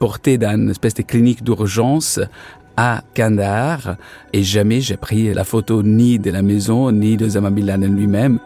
porté 0.00 0.38
dans 0.38 0.56
une 0.56 0.70
espèce 0.70 0.94
de 0.94 1.02
clinique 1.02 1.44
d'urgence 1.44 2.18
à 2.76 3.02
Kandahar 3.14 3.96
et 4.32 4.42
jamais 4.42 4.80
j'ai 4.80 4.96
pris 4.96 5.32
la 5.32 5.44
photo 5.44 5.82
ni 5.82 6.18
de 6.18 6.30
la 6.30 6.42
maison 6.42 6.90
ni 6.90 7.16
de 7.16 7.26
Osama 7.26 7.50
Bin 7.50 7.66
Laden 7.66 7.96
lui-même. 7.96 8.38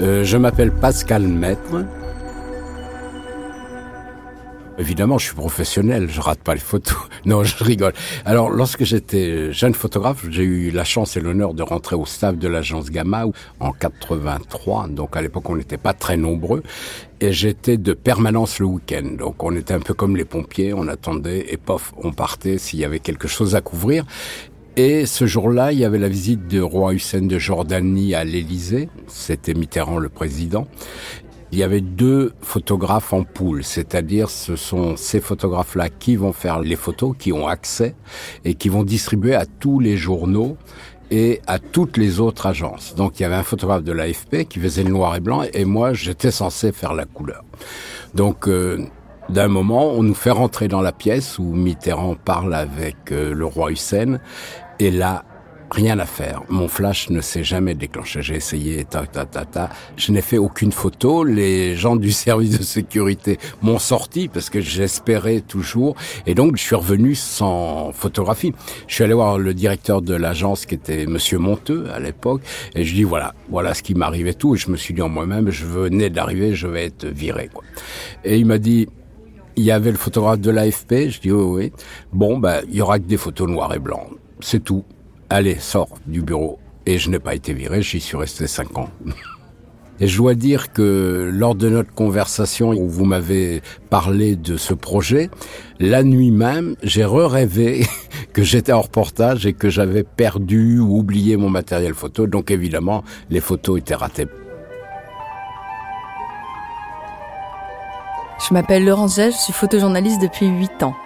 Euh, 0.00 0.24
je 0.24 0.36
m'appelle 0.36 0.72
Pascal 0.72 1.22
Maître. 1.22 1.84
Évidemment, 4.76 5.18
je 5.18 5.26
suis 5.26 5.36
professionnel, 5.36 6.10
je 6.10 6.20
rate 6.20 6.40
pas 6.40 6.54
les 6.54 6.60
photos. 6.60 6.96
Non, 7.26 7.42
je 7.42 7.62
rigole. 7.64 7.94
Alors, 8.26 8.50
lorsque 8.50 8.84
j'étais 8.84 9.50
jeune 9.50 9.72
photographe, 9.72 10.26
j'ai 10.28 10.42
eu 10.42 10.70
la 10.70 10.84
chance 10.84 11.16
et 11.16 11.20
l'honneur 11.20 11.54
de 11.54 11.62
rentrer 11.62 11.96
au 11.96 12.04
staff 12.04 12.36
de 12.36 12.48
l'agence 12.48 12.90
Gamma 12.90 13.24
en 13.60 13.72
83. 13.72 14.88
Donc, 14.88 15.16
à 15.16 15.22
l'époque, 15.22 15.48
on 15.48 15.56
n'était 15.56 15.78
pas 15.78 15.94
très 15.94 16.18
nombreux. 16.18 16.62
Et 17.20 17.32
j'étais 17.32 17.78
de 17.78 17.94
permanence 17.94 18.58
le 18.58 18.66
week-end. 18.66 19.08
Donc, 19.16 19.42
on 19.42 19.56
était 19.56 19.72
un 19.72 19.80
peu 19.80 19.94
comme 19.94 20.16
les 20.16 20.26
pompiers. 20.26 20.74
On 20.74 20.86
attendait 20.88 21.46
et 21.48 21.56
pof, 21.56 21.94
on 22.02 22.12
partait 22.12 22.58
s'il 22.58 22.80
y 22.80 22.84
avait 22.84 23.00
quelque 23.00 23.28
chose 23.28 23.54
à 23.54 23.62
couvrir. 23.62 24.04
Et 24.76 25.06
ce 25.06 25.24
jour-là, 25.24 25.70
il 25.70 25.78
y 25.78 25.84
avait 25.84 26.00
la 26.00 26.08
visite 26.08 26.48
du 26.48 26.60
roi 26.60 26.94
Hussein 26.94 27.22
de 27.22 27.38
Jordanie 27.38 28.12
à 28.12 28.24
l'Élysée. 28.24 28.88
C'était 29.06 29.54
Mitterrand 29.54 29.98
le 29.98 30.08
président. 30.08 30.66
Il 31.54 31.58
y 31.58 31.62
avait 31.62 31.80
deux 31.80 32.32
photographes 32.40 33.12
en 33.12 33.22
poule, 33.22 33.62
c'est-à-dire 33.62 34.28
ce 34.28 34.56
sont 34.56 34.96
ces 34.96 35.20
photographes-là 35.20 35.88
qui 35.88 36.16
vont 36.16 36.32
faire 36.32 36.58
les 36.58 36.74
photos, 36.74 37.14
qui 37.16 37.32
ont 37.32 37.46
accès 37.46 37.94
et 38.44 38.54
qui 38.54 38.68
vont 38.68 38.82
distribuer 38.82 39.36
à 39.36 39.46
tous 39.46 39.78
les 39.78 39.96
journaux 39.96 40.56
et 41.12 41.40
à 41.46 41.60
toutes 41.60 41.96
les 41.96 42.18
autres 42.18 42.46
agences. 42.46 42.96
Donc 42.96 43.20
il 43.20 43.22
y 43.22 43.24
avait 43.24 43.36
un 43.36 43.44
photographe 43.44 43.84
de 43.84 43.92
l'AFP 43.92 44.48
qui 44.48 44.58
faisait 44.58 44.82
le 44.82 44.90
noir 44.90 45.14
et 45.14 45.20
blanc 45.20 45.44
et 45.54 45.64
moi 45.64 45.92
j'étais 45.94 46.32
censé 46.32 46.72
faire 46.72 46.92
la 46.92 47.04
couleur. 47.04 47.44
Donc 48.14 48.48
euh, 48.48 48.84
d'un 49.28 49.46
moment, 49.46 49.92
on 49.92 50.02
nous 50.02 50.14
fait 50.14 50.32
rentrer 50.32 50.66
dans 50.66 50.82
la 50.82 50.90
pièce 50.90 51.38
où 51.38 51.44
Mitterrand 51.44 52.16
parle 52.16 52.52
avec 52.52 53.12
euh, 53.12 53.32
le 53.32 53.46
roi 53.46 53.70
Hussein 53.70 54.18
et 54.80 54.90
là, 54.90 55.24
rien 55.74 55.98
à 55.98 56.06
faire. 56.06 56.42
Mon 56.48 56.68
flash 56.68 57.10
ne 57.10 57.20
s'est 57.20 57.44
jamais 57.44 57.74
déclenché. 57.74 58.22
J'ai 58.22 58.36
essayé, 58.36 58.84
ta, 58.84 59.06
ta, 59.06 59.26
ta, 59.26 59.44
ta. 59.44 59.70
Je 59.96 60.12
n'ai 60.12 60.22
fait 60.22 60.38
aucune 60.38 60.72
photo. 60.72 61.24
Les 61.24 61.74
gens 61.74 61.96
du 61.96 62.12
service 62.26 62.58
de 62.58 62.62
sécurité 62.62 63.38
m'ont 63.60 63.78
sorti 63.78 64.28
parce 64.28 64.50
que 64.50 64.60
j'espérais 64.60 65.40
toujours. 65.40 65.96
Et 66.26 66.34
donc, 66.34 66.56
je 66.56 66.62
suis 66.62 66.76
revenu 66.76 67.14
sans 67.14 67.92
photographie. 67.92 68.52
Je 68.86 68.94
suis 68.94 69.04
allé 69.04 69.14
voir 69.14 69.38
le 69.38 69.52
directeur 69.52 70.00
de 70.00 70.14
l'agence 70.14 70.64
qui 70.64 70.76
était 70.76 71.06
Monsieur 71.06 71.38
Monteux 71.38 71.86
à 71.92 71.98
l'époque. 71.98 72.42
Et 72.74 72.84
je 72.84 72.94
dis, 72.94 73.04
voilà, 73.04 73.34
voilà 73.50 73.74
ce 73.74 73.82
qui 73.82 73.94
m'arrivait 73.94 74.34
tout. 74.34 74.54
Et 74.54 74.58
je 74.58 74.70
me 74.70 74.76
suis 74.76 74.94
dit 74.94 75.02
en 75.02 75.08
moi-même, 75.08 75.50
je 75.50 75.66
venais 75.66 76.08
d'arriver, 76.08 76.54
je 76.54 76.68
vais 76.68 76.86
être 76.86 77.06
viré, 77.06 77.50
quoi. 77.52 77.64
Et 78.24 78.38
il 78.38 78.46
m'a 78.46 78.58
dit, 78.58 78.88
il 79.56 79.64
y 79.64 79.70
avait 79.70 79.90
le 79.90 79.98
photographe 79.98 80.40
de 80.40 80.50
l'AFP. 80.50 81.10
Je 81.10 81.20
dis, 81.20 81.32
oui, 81.32 81.62
oui. 81.64 81.72
Bon, 82.12 82.38
ben, 82.38 82.62
il 82.68 82.76
y 82.76 82.80
aura 82.80 82.98
que 82.98 83.04
des 83.04 83.16
photos 83.16 83.48
noires 83.48 83.74
et 83.74 83.78
blancs 83.78 84.08
c'est 84.44 84.62
tout. 84.62 84.84
Allez, 85.30 85.56
sors 85.58 85.88
du 86.06 86.22
bureau. 86.22 86.58
Et 86.86 86.98
je 86.98 87.10
n'ai 87.10 87.18
pas 87.18 87.34
été 87.34 87.54
viré, 87.54 87.82
j'y 87.82 88.00
suis 88.00 88.16
resté 88.16 88.46
cinq 88.46 88.76
ans. 88.76 88.90
Et 90.00 90.08
je 90.08 90.16
dois 90.16 90.34
dire 90.34 90.72
que 90.72 91.30
lors 91.32 91.54
de 91.54 91.68
notre 91.68 91.94
conversation 91.94 92.70
où 92.70 92.88
vous 92.88 93.04
m'avez 93.04 93.62
parlé 93.90 94.34
de 94.34 94.56
ce 94.56 94.74
projet, 94.74 95.30
la 95.78 96.02
nuit 96.02 96.32
même, 96.32 96.74
j'ai 96.82 97.04
re-rêvé 97.04 97.86
que 98.32 98.42
j'étais 98.42 98.72
en 98.72 98.80
reportage 98.80 99.46
et 99.46 99.52
que 99.52 99.70
j'avais 99.70 100.02
perdu 100.02 100.80
ou 100.80 100.98
oublié 100.98 101.36
mon 101.36 101.48
matériel 101.48 101.94
photo. 101.94 102.26
Donc 102.26 102.50
évidemment, 102.50 103.04
les 103.30 103.40
photos 103.40 103.78
étaient 103.78 103.94
ratées. 103.94 104.26
Je 108.48 108.52
m'appelle 108.52 108.84
Laurence 108.84 109.16
Gage, 109.16 109.34
je 109.34 109.38
suis 109.38 109.52
photojournaliste 109.52 110.20
depuis 110.20 110.48
8 110.48 110.82
ans. 110.82 110.96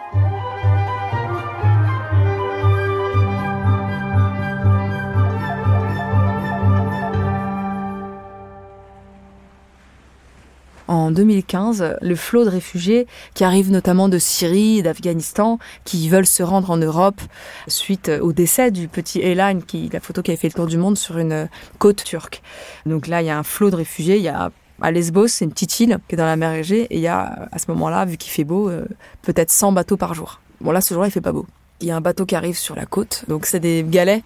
En 11.08 11.10
2015 11.10 11.96
le 12.00 12.14
flot 12.14 12.44
de 12.44 12.50
réfugiés 12.50 13.06
qui 13.34 13.44
arrivent 13.44 13.70
notamment 13.70 14.08
de 14.08 14.18
Syrie 14.18 14.82
d'Afghanistan, 14.82 15.58
qui 15.84 16.08
veulent 16.08 16.26
se 16.26 16.42
rendre 16.42 16.70
en 16.70 16.76
Europe 16.76 17.20
suite 17.66 18.10
au 18.20 18.32
décès 18.32 18.70
du 18.70 18.88
petit 18.88 19.20
Elan, 19.20 19.60
qui, 19.66 19.88
la 19.92 20.00
photo 20.00 20.22
qui 20.22 20.30
avait 20.30 20.38
fait 20.38 20.48
le 20.48 20.54
tour 20.54 20.66
du 20.66 20.76
monde 20.76 20.98
sur 20.98 21.18
une 21.18 21.48
côte 21.78 22.04
turque. 22.04 22.42
Donc 22.84 23.06
là, 23.06 23.22
il 23.22 23.26
y 23.26 23.30
a 23.30 23.38
un 23.38 23.42
flot 23.42 23.70
de 23.70 23.76
réfugiés, 23.76 24.16
il 24.16 24.22
y 24.22 24.28
a 24.28 24.50
à 24.80 24.90
Lesbos, 24.90 25.28
c'est 25.28 25.44
une 25.44 25.50
petite 25.50 25.80
île 25.80 25.98
qui 26.08 26.14
est 26.14 26.18
dans 26.18 26.24
la 26.24 26.36
mer 26.36 26.52
Égée, 26.52 26.82
et 26.82 26.96
il 26.96 27.00
y 27.00 27.08
a, 27.08 27.48
à 27.50 27.58
ce 27.58 27.64
moment-là, 27.70 28.04
vu 28.04 28.16
qu'il 28.16 28.30
fait 28.30 28.44
beau, 28.44 28.68
euh, 28.68 28.84
peut-être 29.22 29.50
100 29.50 29.72
bateaux 29.72 29.96
par 29.96 30.14
jour. 30.14 30.40
Bon 30.60 30.70
là, 30.70 30.80
ce 30.80 30.94
jour-là, 30.94 31.08
il 31.08 31.10
fait 31.10 31.20
pas 31.20 31.32
beau. 31.32 31.46
Il 31.80 31.86
y 31.86 31.90
a 31.90 31.96
un 31.96 32.00
bateau 32.00 32.26
qui 32.26 32.34
arrive 32.34 32.56
sur 32.56 32.74
la 32.74 32.86
côte, 32.86 33.24
donc 33.28 33.46
c'est 33.46 33.60
des 33.60 33.84
galets. 33.88 34.22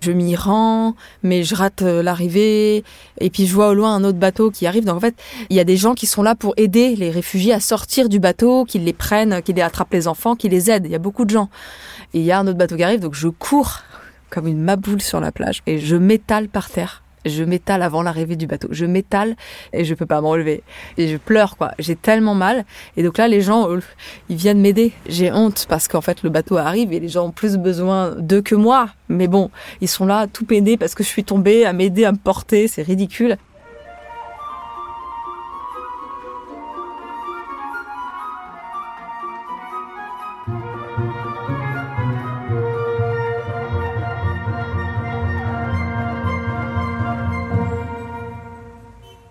Je 0.00 0.10
m'y 0.12 0.34
rends, 0.34 0.96
mais 1.22 1.44
je 1.44 1.54
rate 1.54 1.82
euh, 1.82 2.02
l'arrivée. 2.02 2.82
Et 3.20 3.30
puis 3.30 3.46
je 3.46 3.54
vois 3.54 3.68
au 3.68 3.74
loin 3.74 3.94
un 3.94 4.02
autre 4.02 4.18
bateau 4.18 4.50
qui 4.50 4.66
arrive. 4.66 4.84
Donc 4.84 4.96
en 4.96 5.00
fait, 5.00 5.14
il 5.50 5.56
y 5.56 5.60
a 5.60 5.64
des 5.64 5.76
gens 5.76 5.94
qui 5.94 6.06
sont 6.06 6.22
là 6.22 6.34
pour 6.34 6.54
aider 6.56 6.96
les 6.96 7.10
réfugiés 7.10 7.52
à 7.52 7.60
sortir 7.60 8.08
du 8.08 8.18
bateau, 8.18 8.64
qu'ils 8.64 8.84
les 8.84 8.92
prennent, 8.92 9.42
qu'ils 9.42 9.56
les 9.56 9.62
attrapent 9.62 9.92
les 9.92 10.08
enfants, 10.08 10.34
qu'ils 10.36 10.50
les 10.50 10.70
aident. 10.70 10.86
Il 10.86 10.92
y 10.92 10.96
a 10.96 11.00
beaucoup 11.00 11.24
de 11.24 11.30
gens. 11.30 11.50
Et 12.14 12.20
il 12.20 12.24
y 12.24 12.32
a 12.32 12.38
un 12.38 12.46
autre 12.46 12.58
bateau 12.58 12.76
qui 12.76 12.82
arrive, 12.82 13.00
donc 13.00 13.14
je 13.14 13.28
cours 13.28 13.82
comme 14.30 14.46
une 14.46 14.60
maboule 14.60 15.00
sur 15.00 15.20
la 15.20 15.32
plage 15.32 15.62
et 15.66 15.78
je 15.78 15.96
m'étale 15.96 16.48
par 16.48 16.70
terre 16.70 17.02
je 17.28 17.44
m'étale 17.44 17.82
avant 17.82 18.02
l'arrivée 18.02 18.36
du 18.36 18.46
bateau. 18.46 18.68
Je 18.70 18.84
m'étale 18.84 19.36
et 19.72 19.84
je 19.84 19.94
peux 19.94 20.06
pas 20.06 20.20
me 20.20 20.26
relever. 20.26 20.62
Et 20.96 21.08
je 21.08 21.16
pleure, 21.16 21.56
quoi. 21.56 21.72
J'ai 21.78 21.96
tellement 21.96 22.34
mal. 22.34 22.64
Et 22.96 23.02
donc 23.02 23.18
là, 23.18 23.28
les 23.28 23.40
gens, 23.40 23.70
euh, 23.70 23.80
ils 24.28 24.36
viennent 24.36 24.60
m'aider. 24.60 24.92
J'ai 25.08 25.32
honte 25.32 25.66
parce 25.68 25.88
qu'en 25.88 26.00
fait, 26.00 26.22
le 26.22 26.30
bateau 26.30 26.56
arrive 26.56 26.92
et 26.92 27.00
les 27.00 27.08
gens 27.08 27.26
ont 27.26 27.32
plus 27.32 27.56
besoin 27.56 28.14
d'eux 28.18 28.42
que 28.42 28.54
moi. 28.54 28.90
Mais 29.08 29.28
bon, 29.28 29.50
ils 29.80 29.88
sont 29.88 30.06
là, 30.06 30.26
tout 30.26 30.44
pédés 30.44 30.76
parce 30.76 30.94
que 30.94 31.02
je 31.02 31.08
suis 31.08 31.24
tombée, 31.24 31.64
à 31.64 31.72
m'aider 31.72 32.04
à 32.04 32.12
me 32.12 32.18
porter. 32.18 32.68
C'est 32.68 32.82
ridicule. 32.82 33.36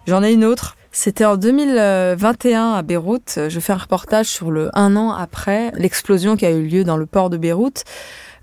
J'en 0.07 0.23
ai 0.23 0.31
une 0.31 0.45
autre. 0.45 0.77
C'était 0.93 1.25
en 1.25 1.35
2021 1.35 2.73
à 2.75 2.81
Beyrouth. 2.81 3.39
Je 3.49 3.59
fais 3.59 3.73
un 3.73 3.77
reportage 3.77 4.27
sur 4.27 4.51
le 4.51 4.69
un 4.73 4.95
an 4.95 5.11
après 5.11 5.71
l'explosion 5.75 6.37
qui 6.37 6.45
a 6.45 6.51
eu 6.51 6.63
lieu 6.63 6.85
dans 6.85 6.95
le 6.95 7.05
port 7.05 7.29
de 7.29 7.35
Beyrouth 7.35 7.83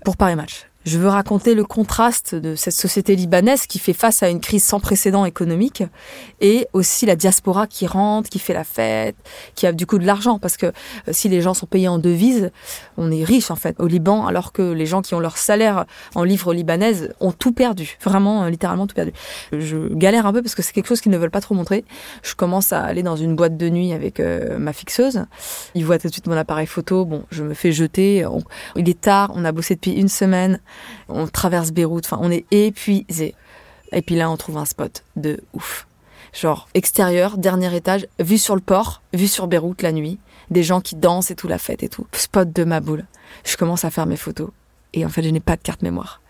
pour 0.03 0.15
Paris 0.15 0.35
Match. 0.35 0.67
Je 0.85 0.99
veux 0.99 1.07
raconter 1.07 1.55
le 1.55 1.63
contraste 1.63 2.35
de 2.35 2.53
cette 2.53 2.75
société 2.75 3.15
libanaise 3.15 3.65
qui 3.65 3.79
fait 3.79 3.91
face 3.91 4.21
à 4.21 4.29
une 4.29 4.39
crise 4.39 4.63
sans 4.63 4.79
précédent 4.79 5.25
économique 5.25 5.81
et 6.41 6.67
aussi 6.73 7.07
la 7.07 7.15
diaspora 7.15 7.65
qui 7.65 7.87
rentre, 7.87 8.29
qui 8.29 8.37
fait 8.37 8.53
la 8.53 8.63
fête, 8.63 9.15
qui 9.55 9.65
a 9.65 9.71
du 9.71 9.87
coup 9.87 9.97
de 9.97 10.05
l'argent 10.05 10.37
parce 10.37 10.57
que 10.57 10.67
euh, 10.67 10.71
si 11.09 11.27
les 11.27 11.41
gens 11.41 11.55
sont 11.55 11.65
payés 11.65 11.87
en 11.87 11.97
devises, 11.97 12.51
on 12.97 13.11
est 13.11 13.23
riche 13.23 13.49
en 13.49 13.55
fait 13.55 13.75
au 13.79 13.87
Liban 13.87 14.27
alors 14.27 14.51
que 14.51 14.61
les 14.61 14.85
gens 14.85 15.01
qui 15.01 15.15
ont 15.15 15.19
leur 15.19 15.37
salaire 15.37 15.85
en 16.13 16.23
livres 16.23 16.53
libanaises 16.53 17.15
ont 17.19 17.31
tout 17.31 17.51
perdu, 17.51 17.97
vraiment 18.03 18.43
euh, 18.43 18.51
littéralement 18.51 18.85
tout 18.85 18.93
perdu. 18.93 19.11
Je 19.53 19.91
galère 19.91 20.27
un 20.27 20.33
peu 20.33 20.43
parce 20.43 20.53
que 20.53 20.61
c'est 20.61 20.71
quelque 20.71 20.87
chose 20.87 21.01
qu'ils 21.01 21.11
ne 21.11 21.17
veulent 21.17 21.31
pas 21.31 21.41
trop 21.41 21.55
montrer. 21.55 21.83
Je 22.21 22.35
commence 22.35 22.73
à 22.73 22.83
aller 22.83 23.01
dans 23.01 23.15
une 23.15 23.35
boîte 23.35 23.57
de 23.57 23.69
nuit 23.69 23.91
avec 23.91 24.19
euh, 24.19 24.59
ma 24.59 24.71
fixeuse. 24.71 25.25
Ils 25.73 25.83
voient 25.83 25.97
tout 25.97 26.09
de 26.09 26.13
suite 26.13 26.27
mon 26.27 26.37
appareil 26.37 26.67
photo. 26.67 27.05
Bon, 27.05 27.23
je 27.31 27.41
me 27.41 27.55
fais 27.55 27.71
jeter. 27.71 28.23
il 28.75 28.87
est 28.87 29.01
tard, 29.01 29.31
on 29.33 29.45
a 29.45 29.51
bossé 29.51 29.73
depuis 29.73 29.93
une 29.93 30.09
semaine. 30.09 30.59
On 31.09 31.27
traverse 31.27 31.71
Beyrouth, 31.71 32.05
enfin, 32.05 32.19
on 32.21 32.31
est 32.31 32.45
épuisé. 32.51 33.35
Et 33.91 34.01
puis 34.01 34.15
là, 34.15 34.29
on 34.29 34.37
trouve 34.37 34.57
un 34.57 34.65
spot 34.65 35.03
de 35.15 35.39
ouf. 35.53 35.87
Genre 36.33 36.67
extérieur, 36.73 37.37
dernier 37.37 37.73
étage, 37.75 38.07
vue 38.19 38.37
sur 38.37 38.55
le 38.55 38.61
port, 38.61 39.01
vue 39.13 39.27
sur 39.27 39.47
Beyrouth 39.47 39.81
la 39.81 39.91
nuit, 39.91 40.19
des 40.49 40.63
gens 40.63 40.81
qui 40.81 40.95
dansent 40.95 41.31
et 41.31 41.35
tout, 41.35 41.47
la 41.47 41.57
fête 41.57 41.83
et 41.83 41.89
tout. 41.89 42.07
Spot 42.11 42.51
de 42.51 42.63
ma 42.63 42.79
boule. 42.81 43.05
Je 43.45 43.55
commence 43.57 43.85
à 43.85 43.91
faire 43.91 44.05
mes 44.05 44.17
photos. 44.17 44.49
Et 44.93 45.05
en 45.05 45.09
fait, 45.09 45.23
je 45.23 45.29
n'ai 45.29 45.39
pas 45.39 45.55
de 45.55 45.61
carte 45.61 45.81
mémoire. 45.81 46.21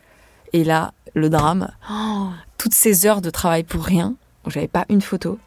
Et 0.54 0.64
là, 0.64 0.94
le 1.14 1.30
drame, 1.30 1.72
oh, 1.92 2.30
toutes 2.58 2.74
ces 2.74 3.06
heures 3.06 3.22
de 3.22 3.30
travail 3.30 3.64
pour 3.64 3.84
rien, 3.84 4.16
j'avais 4.48 4.68
pas 4.68 4.86
une 4.90 5.02
photo. 5.02 5.40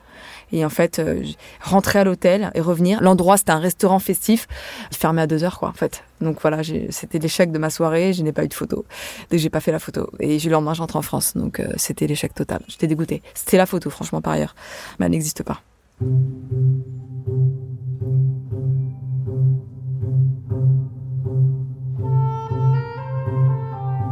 Et 0.52 0.64
en 0.64 0.69
fait, 0.69 0.99
euh, 0.99 1.23
rentrer 1.62 1.99
à 1.99 2.05
l'hôtel 2.05 2.50
et 2.55 2.61
revenir. 2.61 3.02
L'endroit, 3.02 3.37
c'était 3.37 3.52
un 3.52 3.59
restaurant 3.59 3.99
festif, 3.99 4.47
fermé 4.90 5.23
à 5.23 5.26
deux 5.26 5.45
heures, 5.45 5.59
quoi, 5.59 5.69
en 5.69 5.75
fait. 5.75 6.05
Donc 6.21 6.38
voilà, 6.40 6.62
c'était 6.90 7.19
l'échec 7.19 7.52
de 7.52 7.59
ma 7.59 7.71
soirée. 7.71 8.12
Je 8.12 8.23
n'ai 8.23 8.33
pas 8.33 8.45
eu 8.45 8.49
de 8.49 8.55
photo. 8.55 8.85
Donc 9.31 9.38
j'ai 9.38 9.50
pas 9.50 9.61
fait 9.61 9.73
la 9.73 9.78
photo. 9.78 10.11
Et 10.21 10.38
le 10.38 10.50
lendemain, 10.50 10.75
j'entre 10.75 10.97
en 10.97 11.02
France. 11.02 11.37
Donc 11.37 11.61
euh, 11.61 11.69
c'était 11.76 12.07
l'échec 12.07 12.35
total. 12.35 12.61
J'étais 12.69 12.87
dégoûtée. 12.87 13.23
C'était 13.35 13.57
la 13.57 13.67
photo, 13.67 13.90
franchement, 13.90 14.21
par 14.21 14.33
ailleurs. 14.33 14.55
Mais 14.99 15.07
elle 15.07 15.12
n'existe 15.12 15.43
pas. 15.43 15.62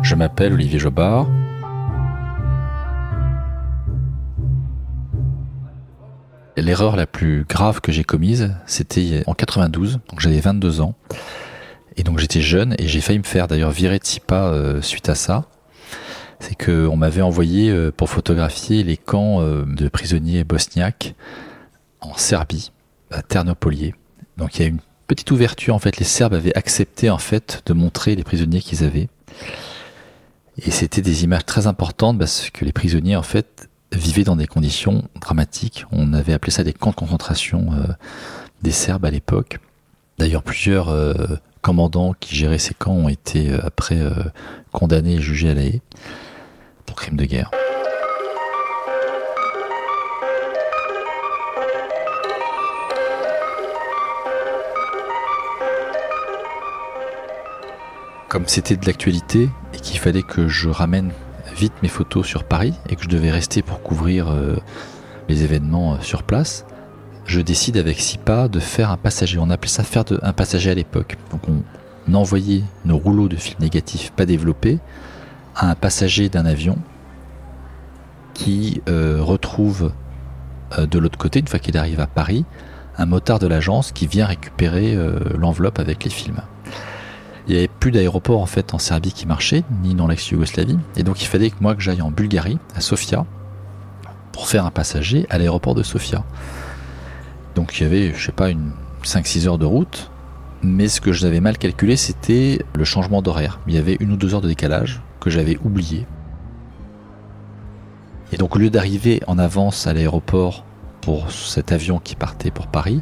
Je 0.02 0.14
m'appelle 0.14 0.52
Olivier 0.52 0.78
Jobard. 0.78 1.26
L'erreur 6.66 6.96
la 6.96 7.06
plus 7.06 7.46
grave 7.48 7.80
que 7.80 7.92
j'ai 7.92 8.04
commise, 8.04 8.54
c'était 8.66 9.22
en 9.26 9.34
92, 9.34 10.00
donc 10.10 10.20
j'avais 10.20 10.40
22 10.40 10.80
ans. 10.80 10.94
Et 11.96 12.02
donc 12.02 12.18
j'étais 12.18 12.42
jeune 12.42 12.74
et 12.78 12.88
j'ai 12.88 13.00
failli 13.00 13.18
me 13.18 13.24
faire 13.24 13.48
d'ailleurs 13.48 13.70
virer 13.70 13.98
de 13.98 14.04
SIPA 14.04 14.48
euh, 14.48 14.82
suite 14.82 15.08
à 15.08 15.14
ça. 15.14 15.44
C'est 16.40 16.54
qu'on 16.54 16.96
m'avait 16.96 17.22
envoyé 17.22 17.70
euh, 17.70 17.90
pour 17.90 18.10
photographier 18.10 18.82
les 18.82 18.98
camps 18.98 19.40
euh, 19.40 19.64
de 19.64 19.88
prisonniers 19.88 20.44
bosniaques 20.44 21.14
en 22.00 22.16
Serbie, 22.16 22.72
à 23.10 23.22
Ternopolier. 23.22 23.94
Donc 24.36 24.56
il 24.56 24.62
y 24.62 24.64
a 24.66 24.68
une 24.68 24.80
petite 25.06 25.30
ouverture 25.30 25.74
en 25.74 25.78
fait. 25.78 25.96
Les 25.96 26.04
Serbes 26.04 26.34
avaient 26.34 26.56
accepté 26.56 27.08
en 27.08 27.18
fait 27.18 27.62
de 27.64 27.72
montrer 27.72 28.16
les 28.16 28.24
prisonniers 28.24 28.60
qu'ils 28.60 28.84
avaient. 28.84 29.08
Et 30.58 30.70
c'était 30.70 31.02
des 31.02 31.24
images 31.24 31.46
très 31.46 31.66
importantes 31.66 32.18
parce 32.18 32.50
que 32.50 32.64
les 32.64 32.72
prisonniers 32.72 33.16
en 33.16 33.22
fait 33.22 33.68
vivaient 33.92 34.24
dans 34.24 34.36
des 34.36 34.46
conditions 34.46 35.08
dramatiques. 35.20 35.84
On 35.92 36.12
avait 36.12 36.32
appelé 36.32 36.52
ça 36.52 36.64
des 36.64 36.72
camps 36.72 36.90
de 36.90 36.96
concentration 36.96 37.70
des 38.62 38.72
Serbes 38.72 39.04
à 39.04 39.10
l'époque. 39.10 39.58
D'ailleurs, 40.18 40.42
plusieurs 40.42 40.90
commandants 41.66 42.14
qui 42.20 42.36
géraient 42.36 42.58
ces 42.58 42.74
camps 42.74 42.92
ont 42.92 43.08
été 43.08 43.50
euh, 43.50 43.58
après 43.64 43.98
euh, 43.98 44.12
condamnés 44.70 45.14
et 45.14 45.20
jugés 45.20 45.50
à 45.50 45.54
la 45.54 45.62
haie 45.62 45.80
pour 46.86 46.94
crimes 46.94 47.16
de 47.16 47.24
guerre. 47.24 47.50
Comme 58.28 58.46
c'était 58.46 58.76
de 58.76 58.86
l'actualité 58.86 59.50
et 59.74 59.78
qu'il 59.80 59.98
fallait 59.98 60.22
que 60.22 60.46
je 60.46 60.68
ramène 60.68 61.10
vite 61.56 61.72
mes 61.82 61.88
photos 61.88 62.26
sur 62.26 62.44
Paris 62.44 62.74
et 62.88 62.96
que 62.96 63.02
je 63.02 63.08
devais 63.08 63.30
rester 63.30 63.62
pour 63.62 63.82
couvrir 63.82 64.28
euh, 64.28 64.56
les 65.28 65.42
événements 65.42 66.00
sur 66.00 66.22
place, 66.22 66.66
je 67.24 67.40
décide 67.40 67.76
avec 67.76 68.00
SIPA 68.00 68.48
de 68.48 68.60
faire 68.60 68.90
un 68.90 68.96
passager. 68.96 69.38
On 69.38 69.50
appelait 69.50 69.70
ça 69.70 69.82
faire 69.82 70.04
un 70.22 70.32
passager 70.32 70.70
à 70.70 70.74
l'époque. 70.74 71.16
Donc 71.32 71.40
on 71.48 72.14
envoyait 72.14 72.62
nos 72.84 72.96
rouleaux 72.96 73.28
de 73.28 73.36
films 73.36 73.60
négatifs 73.60 74.12
pas 74.12 74.26
développés 74.26 74.78
à 75.56 75.70
un 75.70 75.74
passager 75.74 76.28
d'un 76.28 76.46
avion 76.46 76.78
qui 78.34 78.82
euh, 78.88 79.18
retrouve 79.20 79.92
euh, 80.78 80.86
de 80.86 80.98
l'autre 80.98 81.18
côté, 81.18 81.40
une 81.40 81.48
fois 81.48 81.58
qu'il 81.58 81.76
arrive 81.78 82.00
à 82.00 82.06
Paris, 82.06 82.44
un 82.98 83.06
motard 83.06 83.38
de 83.38 83.46
l'agence 83.46 83.92
qui 83.92 84.06
vient 84.06 84.26
récupérer 84.26 84.94
euh, 84.94 85.18
l'enveloppe 85.36 85.78
avec 85.78 86.04
les 86.04 86.10
films. 86.10 86.40
Il 87.46 87.52
n'y 87.52 87.58
avait 87.58 87.68
plus 87.68 87.92
d'aéroport 87.92 88.40
en 88.40 88.46
fait 88.46 88.74
en 88.74 88.78
Serbie 88.78 89.12
qui 89.12 89.26
marchait, 89.26 89.62
ni 89.82 89.94
dans 89.94 90.08
l'ex-Yougoslavie, 90.08 90.78
et 90.96 91.02
donc 91.02 91.22
il 91.22 91.26
fallait 91.26 91.50
que 91.50 91.56
moi 91.60 91.74
que 91.74 91.82
j'aille 91.82 92.02
en 92.02 92.10
Bulgarie, 92.10 92.58
à 92.74 92.80
Sofia, 92.80 93.24
pour 94.32 94.48
faire 94.48 94.66
un 94.66 94.70
passager 94.70 95.26
à 95.30 95.38
l'aéroport 95.38 95.74
de 95.74 95.82
Sofia. 95.82 96.24
Donc 97.54 97.78
il 97.78 97.84
y 97.84 97.86
avait, 97.86 98.12
je 98.14 98.26
sais 98.26 98.32
pas, 98.32 98.50
une 98.50 98.72
5-6 99.06 99.46
heures 99.46 99.58
de 99.58 99.66
route. 99.66 100.10
Mais 100.62 100.88
ce 100.88 101.00
que 101.00 101.12
j'avais 101.12 101.40
mal 101.40 101.58
calculé, 101.58 101.96
c'était 101.96 102.64
le 102.74 102.84
changement 102.84 103.22
d'horaire. 103.22 103.60
Il 103.66 103.74
y 103.74 103.78
avait 103.78 103.96
une 104.00 104.12
ou 104.12 104.16
deux 104.16 104.34
heures 104.34 104.40
de 104.40 104.48
décalage 104.48 105.00
que 105.20 105.30
j'avais 105.30 105.58
oublié. 105.64 106.06
Et 108.32 108.36
donc 108.36 108.56
au 108.56 108.58
lieu 108.58 108.70
d'arriver 108.70 109.22
en 109.26 109.38
avance 109.38 109.86
à 109.86 109.92
l'aéroport 109.92 110.64
pour 111.00 111.30
cet 111.30 111.70
avion 111.70 112.00
qui 112.00 112.16
partait 112.16 112.50
pour 112.50 112.66
Paris, 112.66 113.00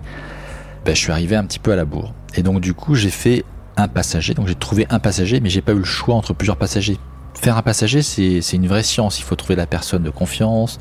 ben, 0.85 0.95
je 0.95 1.01
suis 1.01 1.13
arrivé 1.13 1.37
un 1.37 1.45
petit 1.45 1.59
peu 1.59 1.73
à 1.73 1.77
la 1.77 1.87
bourre. 1.87 2.13
Et 2.35 2.43
donc 2.43 2.61
du 2.61 2.75
coup 2.75 2.95
j'ai 2.95 3.11
fait 3.11 3.45
un 3.77 3.89
passager. 3.89 4.35
Donc 4.35 4.49
j'ai 4.49 4.55
trouvé 4.55 4.87
un 4.91 4.99
passager, 4.99 5.41
mais 5.41 5.49
j'ai 5.49 5.63
pas 5.63 5.73
eu 5.73 5.79
le 5.79 5.85
choix 5.85 6.15
entre 6.15 6.33
plusieurs 6.35 6.57
passagers. 6.57 6.99
Faire 7.35 7.57
un 7.57 7.63
passager, 7.63 8.03
c'est 8.03 8.41
une 8.53 8.67
vraie 8.67 8.83
science. 8.83 9.19
Il 9.19 9.23
faut 9.23 9.37
trouver 9.37 9.57
la 9.57 9.67
personne 9.67 10.03
de 10.03 10.11
confiance. 10.11 10.79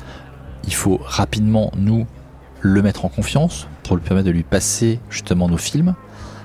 Il 0.66 0.74
faut 0.74 1.00
rapidement, 1.02 1.72
nous, 1.76 2.06
le 2.60 2.80
mettre 2.80 3.04
en 3.04 3.08
confiance 3.08 3.68
pour 3.82 3.96
lui 3.96 4.02
permettre 4.02 4.26
de 4.26 4.32
lui 4.32 4.42
passer 4.42 4.98
justement 5.10 5.48
nos 5.48 5.58
films. 5.58 5.94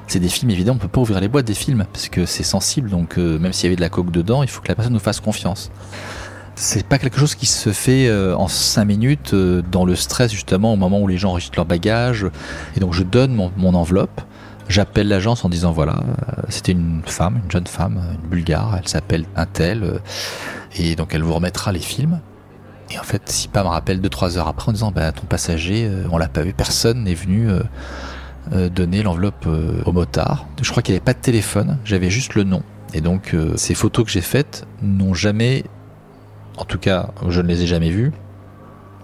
C'est 0.08 0.20
des 0.20 0.28
films 0.28 0.52
évidemment, 0.52 0.78
on 0.78 0.82
peut 0.82 0.88
pas 0.88 1.02
ouvrir 1.02 1.22
les 1.22 1.28
boîtes 1.28 1.46
des 1.46 1.54
films 1.54 1.86
parce 1.94 2.10
que 2.10 2.26
c'est 2.26 2.44
sensible, 2.44 2.90
donc 2.90 3.18
euh, 3.18 3.38
même 3.38 3.54
s'il 3.54 3.66
y 3.66 3.68
avait 3.68 3.76
de 3.76 3.82
la 3.82 3.90
coke 3.90 4.12
dedans, 4.12 4.42
il 4.44 4.50
faut 4.50 4.60
que 4.60 4.68
la 4.68 4.76
personne 4.76 4.94
nous 4.94 5.00
fasse 5.00 5.20
confiance. 5.20 5.72
C'est 6.56 6.86
pas 6.86 6.98
quelque 6.98 7.20
chose 7.20 7.36
qui 7.36 7.46
se 7.46 7.72
fait 7.72 8.08
euh, 8.08 8.36
en 8.36 8.48
5 8.48 8.84
minutes 8.86 9.34
euh, 9.34 9.62
dans 9.72 9.86
le 9.86 9.96
stress 9.96 10.32
justement 10.32 10.74
au 10.74 10.76
moment 10.76 11.00
où 11.00 11.08
les 11.08 11.18
gens 11.18 11.30
enregistrent 11.30 11.58
leur 11.58 11.66
bagage. 11.66 12.28
Et 12.76 12.80
donc 12.80 12.94
je 12.94 13.04
donne 13.04 13.52
mon 13.56 13.74
enveloppe, 13.76 14.22
j'appelle 14.70 15.10
l'agence 15.10 15.44
en 15.44 15.50
disant 15.50 15.72
voilà, 15.72 16.00
c'était 16.48 16.72
une 16.72 17.02
femme, 17.06 17.42
une 17.44 17.52
jeune 17.52 17.68
femme, 17.68 18.00
une 18.14 18.30
bulgare, 18.30 18.78
elle 18.78 18.88
s'appelle 18.88 19.26
Intel, 19.36 20.00
et 20.78 20.96
donc 20.96 21.14
elle 21.14 21.24
vous 21.24 21.34
remettra 21.34 21.72
les 21.72 21.80
films. 21.80 22.20
Et 22.92 22.98
en 22.98 23.04
fait, 23.04 23.30
Sipa 23.30 23.64
me 23.64 23.70
rappelle 23.70 24.02
2-3 24.02 24.38
heures 24.38 24.48
après 24.48 24.70
en 24.70 24.74
disant 24.74 24.92
bah, 24.92 25.12
ton 25.12 25.26
passager, 25.26 25.86
euh, 25.86 26.08
on 26.12 26.18
l'a 26.18 26.28
pas 26.28 26.42
vu, 26.42 26.54
personne 26.54 27.04
n'est 27.04 27.14
venu 27.14 27.50
euh, 27.50 27.62
euh, 28.54 28.70
donner 28.70 29.04
l'enveloppe 29.04 29.48
au 29.86 29.92
motard. 29.92 30.48
Je 30.62 30.70
crois 30.72 30.82
qu'il 30.82 30.94
n'y 30.94 30.98
avait 30.98 31.06
pas 31.06 31.14
de 31.14 31.20
téléphone, 31.20 31.78
j'avais 31.86 32.10
juste 32.10 32.36
le 32.36 32.44
nom. 32.44 32.64
Et 32.94 33.02
donc, 33.02 33.36
ces 33.56 33.76
photos 33.76 34.04
que 34.06 34.12
j'ai 34.12 34.22
faites 34.22 34.66
n'ont 34.82 35.14
jamais, 35.14 35.64
en 36.58 36.66
tout 36.66 36.80
cas, 36.80 37.12
je 37.28 37.40
ne 37.40 37.48
les 37.48 37.62
ai 37.62 37.68
jamais 37.68 37.92
vues. 37.92 38.12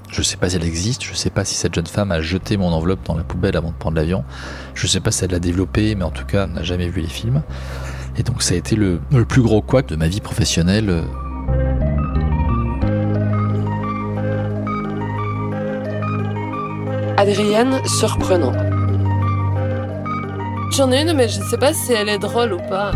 Je 0.10 0.22
sais 0.22 0.38
pas 0.38 0.50
si 0.50 0.56
elles 0.56 0.66
existent, 0.66 1.06
je 1.08 1.14
sais 1.14 1.30
pas 1.30 1.44
si 1.46 1.56
cette 1.56 1.76
jeune 1.76 1.88
femme 1.88 2.12
a 2.12 2.22
jeté 2.22 2.58
mon 2.58 2.72
enveloppe 2.72 3.06
dans 3.06 3.16
la 3.16 3.24
poubelle 3.24 3.58
avant 3.58 3.70
de 3.70 3.76
prendre 3.76 3.98
l'avion. 3.98 4.24
Je 4.74 4.88
sais 4.88 5.00
pas 5.00 5.12
si 5.12 5.26
elle 5.26 5.32
l'a 5.32 5.40
développée, 5.40 5.96
mais 5.96 6.04
en 6.04 6.12
tout 6.12 6.26
cas, 6.26 6.48
n'a 6.48 6.64
jamais 6.64 6.88
vu 6.88 7.02
les 7.02 7.08
films. 7.08 7.42
Et 8.18 8.24
donc, 8.24 8.42
ça 8.42 8.54
a 8.54 8.58
été 8.58 8.76
le, 8.76 9.00
plus 9.28 9.42
gros 9.42 9.62
couac 9.62 9.88
de 9.88 9.96
ma 9.96 10.08
vie 10.08 10.22
professionnelle. 10.22 11.04
Adrienne 17.18 17.82
surprenant. 17.86 18.54
J'en 20.72 20.92
ai 20.92 21.02
une, 21.02 21.14
mais 21.14 21.28
je 21.28 21.42
sais 21.42 21.58
pas 21.58 21.74
si 21.74 21.94
elle 21.94 22.10
est 22.10 22.20
drôle 22.20 22.54
ou 22.54 22.58
pas. 22.58 22.92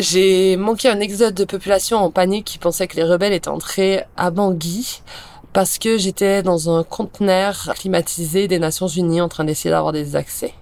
J'ai 0.00 0.56
manqué 0.56 0.88
un 0.88 1.00
exode 1.00 1.34
de 1.34 1.44
population 1.44 1.96
en 1.96 2.12
panique 2.12 2.44
qui 2.44 2.58
pensait 2.58 2.86
que 2.86 2.94
les 2.94 3.02
rebelles 3.02 3.32
étaient 3.32 3.48
entrés 3.48 4.04
à 4.16 4.30
Bangui 4.30 5.02
parce 5.52 5.78
que 5.78 5.98
j'étais 5.98 6.44
dans 6.44 6.70
un 6.70 6.84
conteneur 6.84 7.74
climatisé 7.74 8.46
des 8.46 8.60
Nations 8.60 8.86
Unies 8.86 9.20
en 9.20 9.28
train 9.28 9.42
d'essayer 9.42 9.70
d'avoir 9.70 9.92
des 9.92 10.14
accès. 10.14 10.54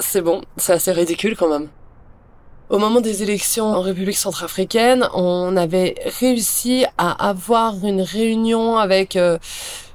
C'est 0.00 0.20
bon, 0.20 0.42
c'est 0.58 0.74
assez 0.74 0.92
ridicule 0.92 1.34
quand 1.34 1.48
même. 1.48 1.68
Au 2.68 2.78
moment 2.78 3.00
des 3.00 3.22
élections 3.22 3.72
en 3.72 3.80
République 3.80 4.18
centrafricaine, 4.18 5.08
on 5.14 5.56
avait 5.56 5.94
réussi 6.20 6.84
à 6.98 7.28
avoir 7.30 7.82
une 7.86 8.02
réunion 8.02 8.76
avec 8.76 9.16
euh, 9.16 9.38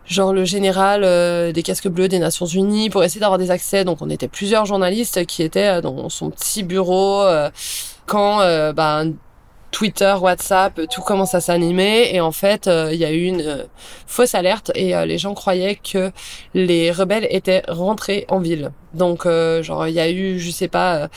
genre 0.08 0.34
le 0.34 0.45
général 0.45 1.04
euh, 1.04 1.51
des 1.51 1.62
casques 1.62 1.89
bleus 1.89 2.08
des 2.08 2.17
Nations 2.17 2.47
Unies 2.47 2.89
pour 2.89 3.04
essayer 3.04 3.21
d'avoir 3.21 3.38
des 3.38 3.51
accès. 3.51 3.86
Donc 3.86 4.01
on 4.01 4.10
était 4.10 4.27
plusieurs 4.27 4.65
journalistes 4.65 5.27
qui 5.27 5.43
étaient 5.43 5.77
euh, 5.77 5.82
dans 5.82 6.10
son 6.10 6.32
petit 6.32 6.63
bureau 6.63 7.23
quand 8.06 8.40
bah, 8.74 9.04
Twitter, 9.72 10.14
WhatsApp, 10.20 10.82
tout 10.90 11.02
commence 11.02 11.34
à 11.34 11.42
s'animer 11.42 12.14
et 12.14 12.20
en 12.20 12.32
fait 12.32 12.68
il 12.68 12.98
y 12.98 13.06
a 13.06 13.12
eu 13.12 13.24
une 13.24 13.66
fausse 14.06 14.36
alerte 14.36 14.72
et 14.76 14.94
les 15.06 15.18
gens 15.18 15.34
croyaient 15.34 15.76
que 15.76 16.12
les 16.54 16.92
rebelles 16.92 17.28
étaient 17.30 17.64
rentrés 17.68 18.26
en 18.30 18.40
ville. 18.40 18.72
Donc 18.94 19.26
genre 19.62 19.88
il 19.88 19.94
y 19.94 20.00
a 20.00 20.10
eu 20.10 20.40
je 20.40 20.52
sais 20.52 20.68
pas 20.68 21.10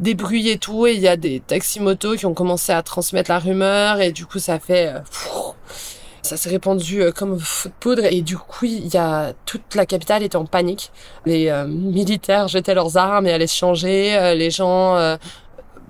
des 0.00 0.14
bruits 0.14 0.48
et 0.48 0.58
tout, 0.58 0.86
et 0.86 0.94
il 0.94 1.00
y 1.00 1.08
a 1.08 1.16
des 1.16 1.40
taxis-motos 1.40 2.16
qui 2.16 2.26
ont 2.26 2.34
commencé 2.34 2.72
à 2.72 2.82
transmettre 2.82 3.30
la 3.30 3.38
rumeur, 3.38 4.00
et 4.00 4.12
du 4.12 4.26
coup 4.26 4.38
ça 4.38 4.58
fait... 4.58 4.88
Euh, 4.88 5.00
ça 6.22 6.36
s'est 6.36 6.50
répandu 6.50 7.00
euh, 7.00 7.10
comme 7.10 7.38
feu 7.38 7.70
de 7.70 7.74
poudre 7.80 8.04
et 8.04 8.20
du 8.20 8.36
coup 8.36 8.66
il 8.66 8.86
y 8.88 8.98
a 8.98 9.32
toute 9.46 9.74
la 9.74 9.86
capitale 9.86 10.22
était 10.22 10.36
en 10.36 10.44
panique. 10.44 10.90
Les 11.24 11.48
euh, 11.48 11.66
militaires 11.66 12.48
jetaient 12.48 12.74
leurs 12.74 12.98
armes 12.98 13.26
et 13.26 13.32
allaient 13.32 13.46
se 13.46 13.56
changer. 13.56 14.34
les 14.34 14.50
gens 14.50 15.16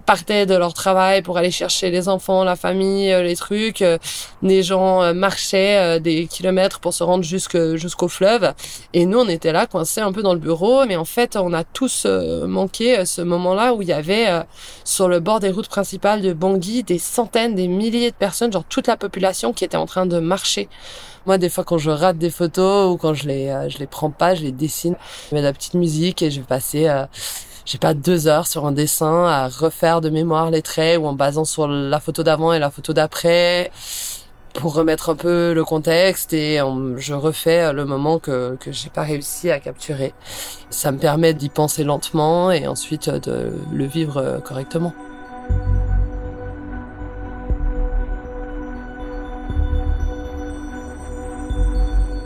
partaient 0.09 0.47
de 0.47 0.55
leur 0.55 0.73
travail 0.73 1.21
pour 1.21 1.37
aller 1.37 1.51
chercher 1.51 1.91
les 1.91 2.09
enfants, 2.09 2.43
la 2.43 2.57
famille, 2.57 3.13
euh, 3.13 3.23
les 3.23 3.37
trucs. 3.37 3.83
Euh, 3.83 3.99
des 4.43 4.63
gens 4.63 5.03
euh, 5.03 5.13
marchaient 5.13 6.01
des 6.01 6.27
kilomètres 6.27 6.81
pour 6.81 6.95
se 6.95 7.05
rendre 7.05 7.25
jusqu'au 7.25 8.09
fleuve. 8.09 8.55
Et 8.95 9.05
nous, 9.05 9.19
on 9.19 9.29
était 9.29 9.53
là, 9.53 9.67
coincés 9.67 10.01
un 10.01 10.11
peu 10.13 10.23
dans 10.23 10.33
le 10.33 10.39
bureau. 10.39 10.87
Mais 10.87 10.97
en 10.97 11.05
fait, 11.05 11.37
on 11.37 11.53
a 11.53 11.63
tous 11.63 12.07
manqué 12.07 13.05
ce 13.05 13.21
moment-là 13.21 13.75
où 13.75 13.83
il 13.83 13.89
y 13.89 13.93
avait 13.93 14.29
sur 14.83 15.09
le 15.09 15.21
bord 15.21 15.41
des 15.41 15.51
routes 15.51 15.69
principales 15.69 16.23
de 16.23 16.33
Bangui 16.33 16.85
des 16.85 16.99
centaines, 16.99 17.55
des 17.55 17.69
milliers 17.69 18.11
de 18.11 18.17
personnes, 18.17 18.51
genre 18.51 18.65
toute 18.65 18.87
la 18.87 18.97
population 18.97 19.53
qui 19.53 19.65
était 19.65 19.77
en 19.77 19.87
train 19.87 20.07
de 20.07 20.21
marcher. 20.21 20.71
Moi, 21.27 21.37
des 21.37 21.51
fois, 21.51 21.65
quand 21.65 21.77
je 21.77 21.91
rate 21.91 22.17
des 22.17 22.31
photos 22.31 22.91
ou 22.91 22.97
quand 22.97 23.13
je 23.13 23.29
les, 23.29 23.69
je 23.69 23.77
les 23.79 23.87
prends 23.87 24.11
pas, 24.11 24.35
je 24.35 24.43
les 24.43 24.53
dessine. 24.53 24.97
Je 25.29 25.35
mets 25.35 25.43
de 25.43 25.47
la 25.47 25.53
petite 25.53 25.75
musique 25.75 26.23
et 26.23 26.31
je 26.31 26.41
vais 26.41 26.47
passer 26.47 26.89
j'ai 27.69 27.77
pas 27.77 27.93
deux 27.93 28.29
heures 28.29 28.47
sur 28.47 28.65
un 28.65 28.73
dessin 28.73 29.27
à 29.27 29.47
refaire 29.47 30.01
de 30.01 30.09
mémoire 30.09 30.51
les 30.51 30.63
traits 30.63 30.99
ou 30.99 31.05
en 31.05 31.13
basant 31.13 31.45
sur 31.45 31.69
la 31.69 32.01
photo 32.01 32.23
d'avant 32.23 32.55
et 32.55 32.59
la 32.59 32.71
photo 32.71 32.95
d'après 32.95 33.71
pour 34.55 34.73
remettre 34.73 35.11
un 35.11 35.15
peu 35.15 35.53
le 35.53 35.65
contexte 35.65 36.33
et 36.33 36.61
je 36.97 37.13
refais 37.13 37.65
euh, 37.65 37.73
le 37.75 37.85
moment 37.85 38.19
que 38.19 38.57
que 38.59 38.73
j'ai 38.73 38.89
pas 38.89 39.03
réussi 39.03 39.51
à 39.51 39.61
capturer. 39.61 40.15
Ça 40.71 40.93
me 40.93 40.99
permet 40.99 41.35
d'y 41.35 41.51
penser 41.51 41.85
lentement 41.85 42.51
et 42.51 42.67
ensuite 42.67 43.09
euh, 43.09 43.19
de 43.19 43.53
le 43.71 43.85
vivre 43.85 44.17
euh, 44.17 44.39
correctement. 44.39 44.95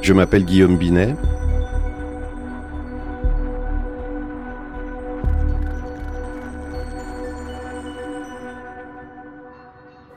Je 0.02 0.12
m'appelle 0.12 0.44
Guillaume 0.44 0.78
Binet, 0.78 1.16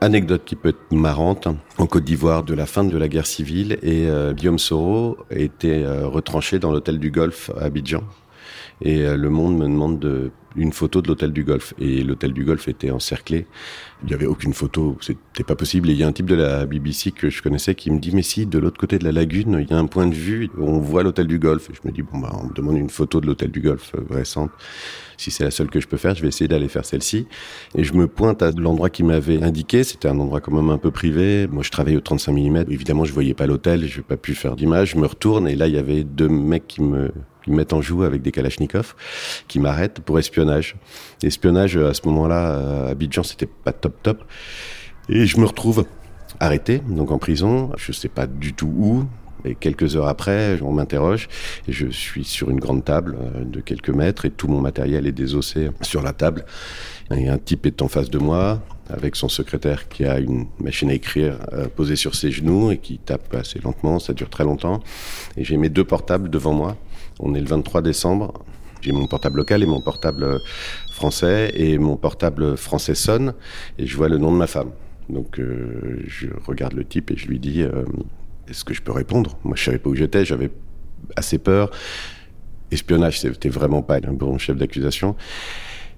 Anecdote 0.00 0.42
qui 0.44 0.56
peut 0.56 0.70
être 0.70 0.92
marrante, 0.92 1.48
en 1.78 1.86
Côte 1.86 2.04
d'Ivoire 2.04 2.42
de 2.42 2.54
la 2.54 2.66
fin 2.66 2.84
de 2.84 2.96
la 2.96 3.08
guerre 3.08 3.26
civile, 3.26 3.78
et 3.82 4.08
euh, 4.08 4.32
Guillaume 4.32 4.58
Soro 4.58 5.16
était 5.30 5.82
euh, 5.82 6.06
retranché 6.06 6.58
dans 6.58 6.70
l'hôtel 6.70 6.98
du 6.98 7.10
Golfe 7.10 7.50
à 7.58 7.64
Abidjan. 7.64 8.02
Et 8.82 9.02
euh, 9.02 9.16
le 9.16 9.30
monde 9.30 9.56
me 9.56 9.64
demande 9.64 9.98
de, 9.98 10.30
une 10.56 10.72
photo 10.72 11.02
de 11.02 11.08
l'hôtel 11.08 11.32
du 11.32 11.44
Golfe. 11.44 11.74
Et 11.78 12.02
l'hôtel 12.02 12.32
du 12.32 12.44
Golfe 12.44 12.68
était 12.68 12.90
encerclé. 12.90 13.46
Il 14.02 14.08
n'y 14.08 14.14
avait 14.14 14.26
aucune 14.26 14.52
photo, 14.52 14.96
c'était 15.00 15.44
pas 15.44 15.56
possible. 15.56 15.88
Et 15.90 15.92
il 15.92 15.98
y 15.98 16.02
a 16.02 16.06
un 16.06 16.12
type 16.12 16.26
de 16.26 16.34
la 16.34 16.66
BBC 16.66 17.12
que 17.12 17.30
je 17.30 17.42
connaissais 17.42 17.74
qui 17.74 17.90
me 17.90 17.98
dit, 17.98 18.10
mais 18.14 18.22
si, 18.22 18.46
de 18.46 18.58
l'autre 18.58 18.78
côté 18.78 18.98
de 18.98 19.04
la 19.04 19.12
lagune, 19.12 19.58
il 19.60 19.70
y 19.70 19.74
a 19.74 19.78
un 19.78 19.86
point 19.86 20.06
de 20.06 20.14
vue 20.14 20.50
où 20.56 20.64
on 20.64 20.78
voit 20.78 21.02
l'hôtel 21.02 21.26
du 21.26 21.38
Golfe. 21.38 21.70
Et 21.70 21.74
je 21.74 21.86
me 21.86 21.92
dis, 21.92 22.02
bon, 22.02 22.18
bah, 22.18 22.32
on 22.40 22.48
me 22.48 22.52
demande 22.54 22.76
une 22.76 22.90
photo 22.90 23.20
de 23.20 23.26
l'hôtel 23.26 23.50
du 23.50 23.60
Golfe 23.60 23.92
récente. 24.10 24.50
Si 25.16 25.30
c'est 25.30 25.44
la 25.44 25.50
seule 25.50 25.70
que 25.70 25.80
je 25.80 25.88
peux 25.88 25.96
faire, 25.96 26.14
je 26.14 26.20
vais 26.20 26.28
essayer 26.28 26.48
d'aller 26.48 26.68
faire 26.68 26.84
celle-ci. 26.84 27.26
Et 27.74 27.84
je 27.84 27.94
me 27.94 28.06
pointe 28.06 28.42
à 28.42 28.50
l'endroit 28.50 28.90
qui 28.90 29.02
m'avait 29.02 29.42
indiqué. 29.42 29.82
C'était 29.82 30.08
un 30.08 30.18
endroit 30.18 30.40
quand 30.40 30.52
même 30.52 30.68
un 30.68 30.78
peu 30.78 30.90
privé. 30.90 31.46
Moi, 31.46 31.62
je 31.62 31.70
travaillais 31.70 31.96
au 31.96 32.02
35 32.02 32.32
mm. 32.32 32.64
Évidemment, 32.68 33.04
je 33.04 33.12
voyais 33.14 33.34
pas 33.34 33.46
l'hôtel. 33.46 33.86
Je 33.86 33.98
n'ai 33.98 34.02
pas 34.02 34.18
pu 34.18 34.34
faire 34.34 34.56
d'image. 34.56 34.90
Je 34.90 34.98
me 34.98 35.06
retourne 35.06 35.48
et 35.48 35.54
là, 35.54 35.68
il 35.68 35.74
y 35.74 35.78
avait 35.78 36.04
deux 36.04 36.28
mecs 36.28 36.66
qui 36.66 36.82
me 36.82 37.10
qui 37.46 37.52
me 37.52 37.56
mettent 37.56 37.72
en 37.72 37.80
joue 37.80 38.02
avec 38.02 38.22
des 38.22 38.32
kalachnikovs, 38.32 38.96
qui 39.46 39.60
m'arrêtent 39.60 40.00
pour 40.00 40.18
espionnage. 40.18 40.74
Espionnage, 41.22 41.76
à 41.76 41.94
ce 41.94 42.02
moment-là, 42.06 42.86
à 42.86 42.88
Abidjan, 42.88 43.22
c'était 43.22 43.46
pas 43.46 43.72
top 43.72 44.02
top. 44.02 44.24
Et 45.08 45.26
je 45.26 45.38
me 45.38 45.46
retrouve 45.46 45.86
arrêté, 46.40 46.82
donc 46.88 47.12
en 47.12 47.18
prison. 47.18 47.70
Je 47.76 47.92
sais 47.92 48.08
pas 48.08 48.26
du 48.26 48.52
tout 48.52 48.66
où. 48.76 49.04
Et 49.44 49.54
quelques 49.54 49.94
heures 49.94 50.08
après, 50.08 50.58
on 50.60 50.72
m'interroge 50.72 51.28
et 51.68 51.72
je 51.72 51.86
suis 51.86 52.24
sur 52.24 52.50
une 52.50 52.58
grande 52.58 52.84
table 52.84 53.16
euh, 53.20 53.44
de 53.44 53.60
quelques 53.60 53.90
mètres 53.90 54.24
et 54.24 54.30
tout 54.30 54.48
mon 54.48 54.60
matériel 54.60 55.06
est 55.06 55.12
désossé 55.12 55.70
sur 55.82 56.02
la 56.02 56.12
table. 56.12 56.44
Et 57.14 57.28
un 57.28 57.38
type 57.38 57.64
est 57.66 57.80
en 57.80 57.86
face 57.86 58.10
de 58.10 58.18
moi 58.18 58.60
avec 58.88 59.14
son 59.14 59.28
secrétaire 59.28 59.88
qui 59.88 60.04
a 60.04 60.18
une 60.18 60.46
machine 60.58 60.90
à 60.90 60.94
écrire 60.94 61.38
euh, 61.52 61.68
posée 61.68 61.94
sur 61.94 62.16
ses 62.16 62.32
genoux 62.32 62.72
et 62.72 62.78
qui 62.78 62.98
tape 62.98 63.32
assez 63.34 63.60
lentement. 63.60 64.00
Ça 64.00 64.14
dure 64.14 64.30
très 64.30 64.42
longtemps. 64.42 64.80
Et 65.36 65.44
j'ai 65.44 65.58
mes 65.58 65.68
deux 65.68 65.84
portables 65.84 66.28
devant 66.28 66.52
moi 66.52 66.76
on 67.20 67.34
est 67.34 67.40
le 67.40 67.46
23 67.46 67.82
décembre. 67.82 68.32
J'ai 68.80 68.92
mon 68.92 69.06
portable 69.06 69.38
local 69.38 69.62
et 69.62 69.66
mon 69.66 69.80
portable 69.80 70.40
français 70.92 71.50
et 71.54 71.78
mon 71.78 71.96
portable 71.96 72.56
français 72.56 72.94
sonne 72.94 73.34
et 73.78 73.86
je 73.86 73.96
vois 73.96 74.08
le 74.08 74.18
nom 74.18 74.32
de 74.32 74.36
ma 74.36 74.46
femme. 74.46 74.70
Donc 75.08 75.38
euh, 75.38 76.02
je 76.06 76.28
regarde 76.46 76.74
le 76.74 76.84
type 76.84 77.10
et 77.10 77.16
je 77.16 77.26
lui 77.26 77.38
dis 77.38 77.62
euh, 77.62 77.84
est-ce 78.48 78.64
que 78.64 78.74
je 78.74 78.82
peux 78.82 78.92
répondre? 78.92 79.38
Moi 79.44 79.56
je 79.56 79.64
savais 79.64 79.78
pas 79.78 79.90
où 79.90 79.94
j'étais, 79.94 80.24
j'avais 80.24 80.50
assez 81.16 81.38
peur. 81.38 81.70
Espionnage, 82.70 83.20
c'était 83.20 83.48
vraiment 83.48 83.82
pas 83.82 83.96
un 83.96 84.12
bon 84.12 84.38
chef 84.38 84.56
d'accusation. 84.56 85.16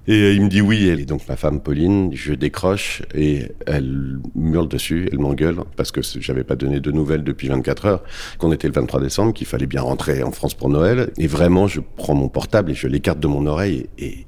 Et 0.09 0.23
euh, 0.23 0.33
il 0.33 0.43
me 0.43 0.49
dit 0.49 0.63
oui, 0.63 0.89
est 0.89 1.05
donc 1.05 1.21
ma 1.29 1.37
femme 1.37 1.61
Pauline. 1.61 2.11
Je 2.15 2.33
décroche 2.33 3.03
et 3.15 3.53
elle 3.67 4.19
hurle 4.35 4.67
dessus, 4.67 5.09
elle 5.13 5.19
m'engueule 5.19 5.59
parce 5.77 5.93
que 5.93 6.01
j'avais 6.03 6.45
pas 6.45 6.57
donné 6.57 6.81
de 6.81 6.91
nouvelles 6.91 7.23
depuis 7.23 7.49
24 7.49 7.87
heures, 7.87 8.03
qu'on 8.39 8.51
était 8.51 8.67
le 8.69 8.73
23 8.75 9.01
décembre, 9.01 9.35
qu'il 9.35 9.47
fallait 9.47 9.67
bien 9.67 9.83
rentrer 9.83 10.23
en 10.23 10.33
France 10.33 10.55
pour 10.55 10.71
Noël. 10.71 11.11
Et 11.19 11.27
vraiment, 11.27 11.67
je 11.67 11.81
prends 11.97 12.15
mon 12.15 12.29
portable 12.29 12.71
et 12.71 12.75
je 12.75 12.89
l'écarte 12.89 13.21
de 13.21 13.29
mon 13.29 13.47
oreille 13.47 13.87
et, 13.99 14.25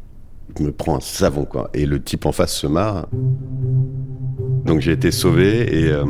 je 0.58 0.64
me 0.64 0.72
prends 0.72 0.96
un 0.96 1.00
savon 1.00 1.44
quoi. 1.44 1.70
Et 1.74 1.86
le 1.86 2.02
type 2.02 2.26
en 2.26 2.32
face 2.32 2.52
se 2.52 2.66
marre. 2.66 3.06
Donc 4.66 4.80
j'ai 4.80 4.92
été 4.92 5.12
sauvé 5.12 5.80
et 5.80 5.88
euh, 5.88 6.04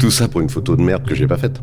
tout 0.00 0.10
ça 0.10 0.28
pour 0.28 0.40
une 0.40 0.50
photo 0.50 0.76
de 0.76 0.82
merde 0.82 1.06
que 1.06 1.14
j'ai 1.14 1.28
pas 1.28 1.38
faite. 1.38 1.60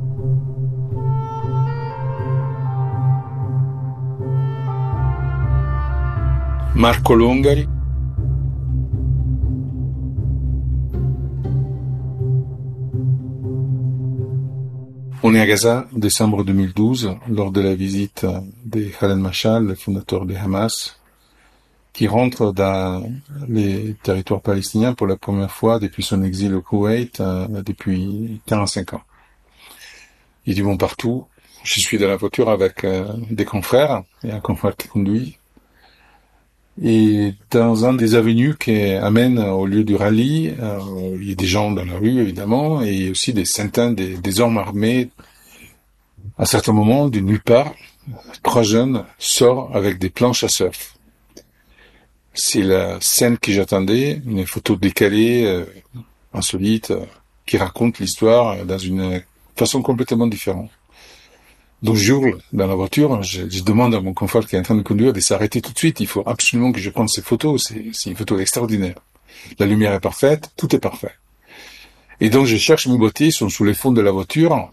Marco 6.82 7.14
Longari. 7.14 7.68
On 15.22 15.36
est 15.36 15.40
à 15.40 15.46
Gaza, 15.46 15.86
décembre 15.92 16.44
2012, 16.44 17.18
lors 17.30 17.52
de 17.52 17.62
la 17.62 17.76
visite 17.76 18.26
de 18.66 18.86
Khaled 19.00 19.20
Mashal, 19.20 19.68
le 19.68 19.76
fondateur 19.76 20.26
de 20.26 20.34
Hamas, 20.34 21.00
qui 21.94 22.08
rentre 22.08 22.52
dans 22.52 23.08
les 23.48 23.96
territoires 24.02 24.42
palestiniens 24.42 24.96
pour 24.96 25.06
la 25.06 25.18
première 25.18 25.52
fois 25.52 25.78
depuis 25.78 26.02
son 26.02 26.24
exil 26.24 26.56
au 26.56 26.64
Koweït, 26.64 27.20
euh, 27.20 27.62
depuis 27.62 28.42
45 28.48 28.96
ans. 28.96 29.04
Il 30.48 30.56
dit 30.56 30.64
bon 30.64 30.78
partout. 30.78 31.28
Je 31.64 31.80
suis 31.80 32.00
dans 32.00 32.08
la 32.08 32.16
voiture 32.16 32.50
avec 32.50 32.86
euh, 32.86 33.06
des 33.30 33.46
confrères, 33.46 34.02
et 34.24 34.32
un 34.32 34.40
confrère 34.40 34.76
qui 34.76 34.88
conduit, 34.88 35.38
et 36.80 37.34
dans 37.50 37.86
un 37.86 37.94
des 37.94 38.16
avenues 38.16 38.56
qui 38.58 38.92
amène 38.94 39.40
au 39.40 39.66
lieu 39.66 39.84
du 39.84 39.96
rallye, 39.96 40.56
euh, 40.60 40.80
il 41.20 41.30
y 41.30 41.32
a 41.32 41.36
des 41.36 41.46
gens 41.46 41.72
dans 41.72 41.84
la 41.84 41.98
rue 41.98 42.22
évidemment, 42.22 42.82
et 42.82 43.10
aussi 43.10 43.34
des 43.34 43.46
centaines 43.46 43.96
des, 43.96 44.40
hommes 44.40 44.58
armés. 44.58 45.10
À 46.38 46.46
certains 46.46 46.72
moments, 46.72 47.10
de 47.10 47.20
nulle 47.20 47.42
part, 47.42 47.74
trois 48.42 48.64
jeunes 48.64 49.04
sortent 49.20 49.76
avec 49.76 50.00
des 50.00 50.10
planches 50.10 50.44
à 50.44 50.48
surf. 50.48 50.96
C'est 52.34 52.64
la 52.64 53.00
scène 53.02 53.38
que 53.38 53.52
j'attendais, 53.52 54.22
une 54.26 54.46
photo 54.46 54.78
décalée, 54.78 55.44
euh, 55.46 55.66
insolite, 56.34 56.92
euh, 56.92 57.06
qui 57.46 57.58
raconte 57.58 58.00
l'histoire 58.00 58.66
dans 58.66 58.78
une 58.78 59.22
façon 59.58 59.82
complètement 59.82 60.28
différente. 60.28 60.72
Donc 61.82 61.96
j'hurle 61.96 62.38
dans 62.54 62.68
la 62.68 62.76
voiture, 62.76 63.24
je, 63.24 63.64
demande 63.64 63.96
à 63.96 64.02
mon 64.02 64.14
confrère 64.14 64.46
qui 64.46 64.56
est 64.56 64.60
en 64.60 64.64
train 64.64 64.76
de 64.76 64.84
conduire 64.84 65.14
de 65.14 65.20
s'arrêter 65.20 65.62
tout 65.62 65.74
de 65.74 65.78
suite. 65.78 66.00
Il 66.00 66.08
faut 66.08 66.24
absolument 66.28 66.72
que 66.72 66.80
je 66.80 66.92
prenne 66.92 67.08
ces 67.08 67.24
photos. 67.24 67.74
C'est 67.94 68.10
une 68.10 68.16
photo 68.16 68.38
extraordinaire. 68.38 68.96
La 69.58 69.66
lumière 69.66 69.94
est 69.94 70.00
parfaite, 70.00 70.52
tout 70.58 70.76
est 70.76 70.80
parfait. 70.80 71.14
Et 72.20 72.30
donc 72.30 72.46
je 72.46 72.56
cherche 72.58 72.86
mes 72.86 72.98
boîtiers, 72.98 73.28
ils 73.28 73.34
sont 73.34 73.50
sous 73.50 73.64
les 73.64 73.74
fonds 73.74 73.92
de 73.92 74.02
la 74.02 74.12
voiture. 74.12 74.72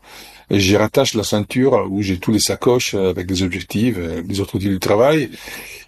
Et 0.50 0.60
j'y 0.60 0.76
rattache 0.76 1.14
la 1.14 1.24
ceinture 1.24 1.86
où 1.90 2.02
j'ai 2.02 2.18
tous 2.18 2.30
les 2.30 2.38
sacoches 2.38 2.94
avec 2.94 3.26
des 3.26 3.42
objectifs, 3.42 3.96
euh, 3.98 4.22
les 4.26 4.40
autres 4.40 4.56
outils 4.56 4.68
du 4.68 4.78
travail. 4.78 5.30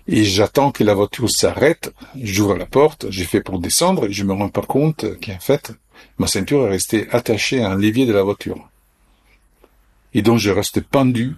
Et 0.06 0.24
j'attends 0.24 0.70
que 0.70 0.84
la 0.84 0.94
voiture 0.94 1.30
s'arrête. 1.30 1.92
J'ouvre 2.20 2.56
la 2.56 2.66
porte, 2.66 3.06
j'ai 3.10 3.24
fait 3.24 3.42
pour 3.42 3.58
descendre 3.58 4.06
et 4.06 4.12
je 4.12 4.24
me 4.24 4.32
rends 4.32 4.48
pas 4.48 4.62
compte 4.62 5.04
qu'en 5.20 5.38
fait, 5.38 5.72
ma 6.18 6.26
ceinture 6.26 6.66
est 6.66 6.70
restée 6.70 7.08
attachée 7.10 7.62
à 7.62 7.70
un 7.70 7.76
levier 7.76 8.06
de 8.06 8.12
la 8.12 8.22
voiture 8.22 8.69
et 10.14 10.22
donc 10.22 10.38
je 10.38 10.50
reste 10.50 10.80
pendu. 10.80 11.36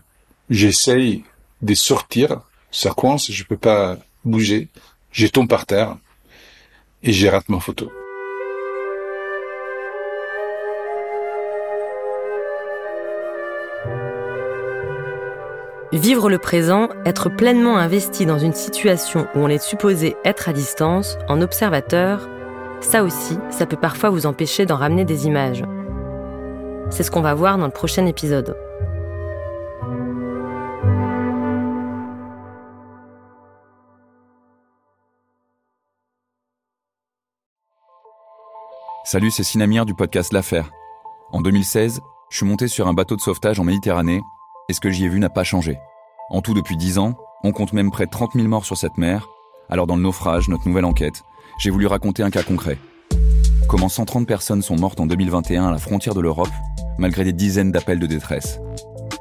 J'essaye 0.50 1.24
de 1.62 1.74
sortir, 1.74 2.40
ça 2.70 2.90
coince, 2.90 3.30
je 3.30 3.44
peux 3.44 3.56
pas 3.56 3.98
bouger. 4.24 4.68
Je 5.12 5.26
tombe 5.26 5.48
par 5.48 5.66
terre 5.66 5.96
et 7.02 7.12
j'ai 7.12 7.28
raté 7.28 7.46
ma 7.48 7.60
photo. 7.60 7.90
Vivre 15.92 16.30
le 16.30 16.38
présent, 16.38 16.88
être 17.04 17.28
pleinement 17.28 17.76
investi 17.76 18.24
dans 18.24 18.38
une 18.38 18.54
situation 18.54 19.28
où 19.34 19.40
on 19.40 19.48
est 19.48 19.62
supposé 19.62 20.16
être 20.24 20.48
à 20.48 20.54
distance, 20.54 21.18
en 21.28 21.42
observateur, 21.42 22.30
ça 22.80 23.04
aussi, 23.04 23.36
ça 23.50 23.66
peut 23.66 23.76
parfois 23.76 24.08
vous 24.08 24.24
empêcher 24.24 24.64
d'en 24.64 24.76
ramener 24.76 25.04
des 25.04 25.26
images. 25.26 25.62
C'est 26.92 27.04
ce 27.04 27.10
qu'on 27.10 27.22
va 27.22 27.32
voir 27.32 27.56
dans 27.56 27.64
le 27.64 27.72
prochain 27.72 28.04
épisode. 28.04 28.54
Salut, 39.04 39.30
c'est 39.30 39.42
Sinamir 39.42 39.86
du 39.86 39.94
podcast 39.94 40.34
L'Affaire. 40.34 40.70
En 41.32 41.40
2016, 41.40 42.00
je 42.30 42.36
suis 42.36 42.44
monté 42.44 42.68
sur 42.68 42.86
un 42.88 42.92
bateau 42.92 43.16
de 43.16 43.22
sauvetage 43.22 43.58
en 43.58 43.64
Méditerranée 43.64 44.20
et 44.68 44.74
ce 44.74 44.80
que 44.80 44.90
j'y 44.90 45.06
ai 45.06 45.08
vu 45.08 45.18
n'a 45.18 45.30
pas 45.30 45.44
changé. 45.44 45.78
En 46.28 46.42
tout, 46.42 46.52
depuis 46.52 46.76
10 46.76 46.98
ans, 46.98 47.14
on 47.42 47.52
compte 47.52 47.72
même 47.72 47.90
près 47.90 48.04
de 48.04 48.10
30 48.10 48.34
000 48.34 48.48
morts 48.48 48.66
sur 48.66 48.76
cette 48.76 48.98
mer. 48.98 49.28
Alors 49.70 49.86
dans 49.86 49.96
le 49.96 50.02
naufrage, 50.02 50.50
notre 50.50 50.68
nouvelle 50.68 50.84
enquête, 50.84 51.22
j'ai 51.58 51.70
voulu 51.70 51.86
raconter 51.86 52.22
un 52.22 52.30
cas 52.30 52.42
concret. 52.42 52.76
Comment 53.66 53.88
130 53.88 54.26
personnes 54.26 54.60
sont 54.60 54.76
mortes 54.76 55.00
en 55.00 55.06
2021 55.06 55.68
à 55.68 55.70
la 55.70 55.78
frontière 55.78 56.14
de 56.14 56.20
l'Europe, 56.20 56.50
malgré 56.98 57.24
des 57.24 57.32
dizaines 57.32 57.72
d'appels 57.72 57.98
de 57.98 58.06
détresse. 58.06 58.60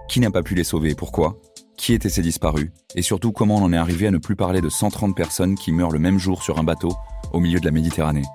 Qui 0.09 0.19
n'a 0.19 0.31
pas 0.31 0.43
pu 0.43 0.55
les 0.55 0.63
sauver 0.63 0.91
et 0.91 0.95
pourquoi? 0.95 1.37
Qui 1.77 1.93
étaient 1.93 2.09
ces 2.09 2.21
disparus? 2.21 2.69
Et 2.95 3.01
surtout, 3.01 3.31
comment 3.31 3.55
on 3.55 3.63
en 3.63 3.73
est 3.73 3.77
arrivé 3.77 4.07
à 4.07 4.11
ne 4.11 4.17
plus 4.17 4.35
parler 4.35 4.61
de 4.61 4.69
130 4.69 5.15
personnes 5.15 5.55
qui 5.55 5.71
meurent 5.71 5.91
le 5.91 5.99
même 5.99 6.19
jour 6.19 6.43
sur 6.43 6.59
un 6.59 6.63
bateau 6.63 6.91
au 7.33 7.39
milieu 7.39 7.59
de 7.59 7.65
la 7.65 7.71
Méditerranée? 7.71 8.25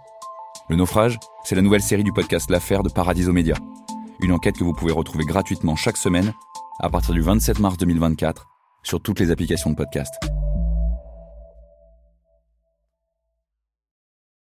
Le 0.69 0.77
naufrage, 0.77 1.19
c'est 1.45 1.55
la 1.55 1.63
nouvelle 1.63 1.83
série 1.83 2.03
du 2.03 2.13
podcast 2.13 2.51
L'affaire 2.51 2.83
de 2.83 2.89
Paradiso 2.89 3.33
Média. 3.33 3.55
Une 4.21 4.33
enquête 4.33 4.57
que 4.57 4.65
vous 4.65 4.73
pouvez 4.73 4.93
retrouver 4.93 5.25
gratuitement 5.25 5.77
chaque 5.77 5.97
semaine 5.97 6.33
à 6.81 6.91
partir 6.91 7.15
du 7.15 7.21
27 7.21 7.61
mars 7.61 7.77
2024 7.77 8.47
sur 8.83 9.01
toutes 9.01 9.21
les 9.21 9.31
applications 9.31 9.71
de 9.71 9.77
podcast. 9.77 10.15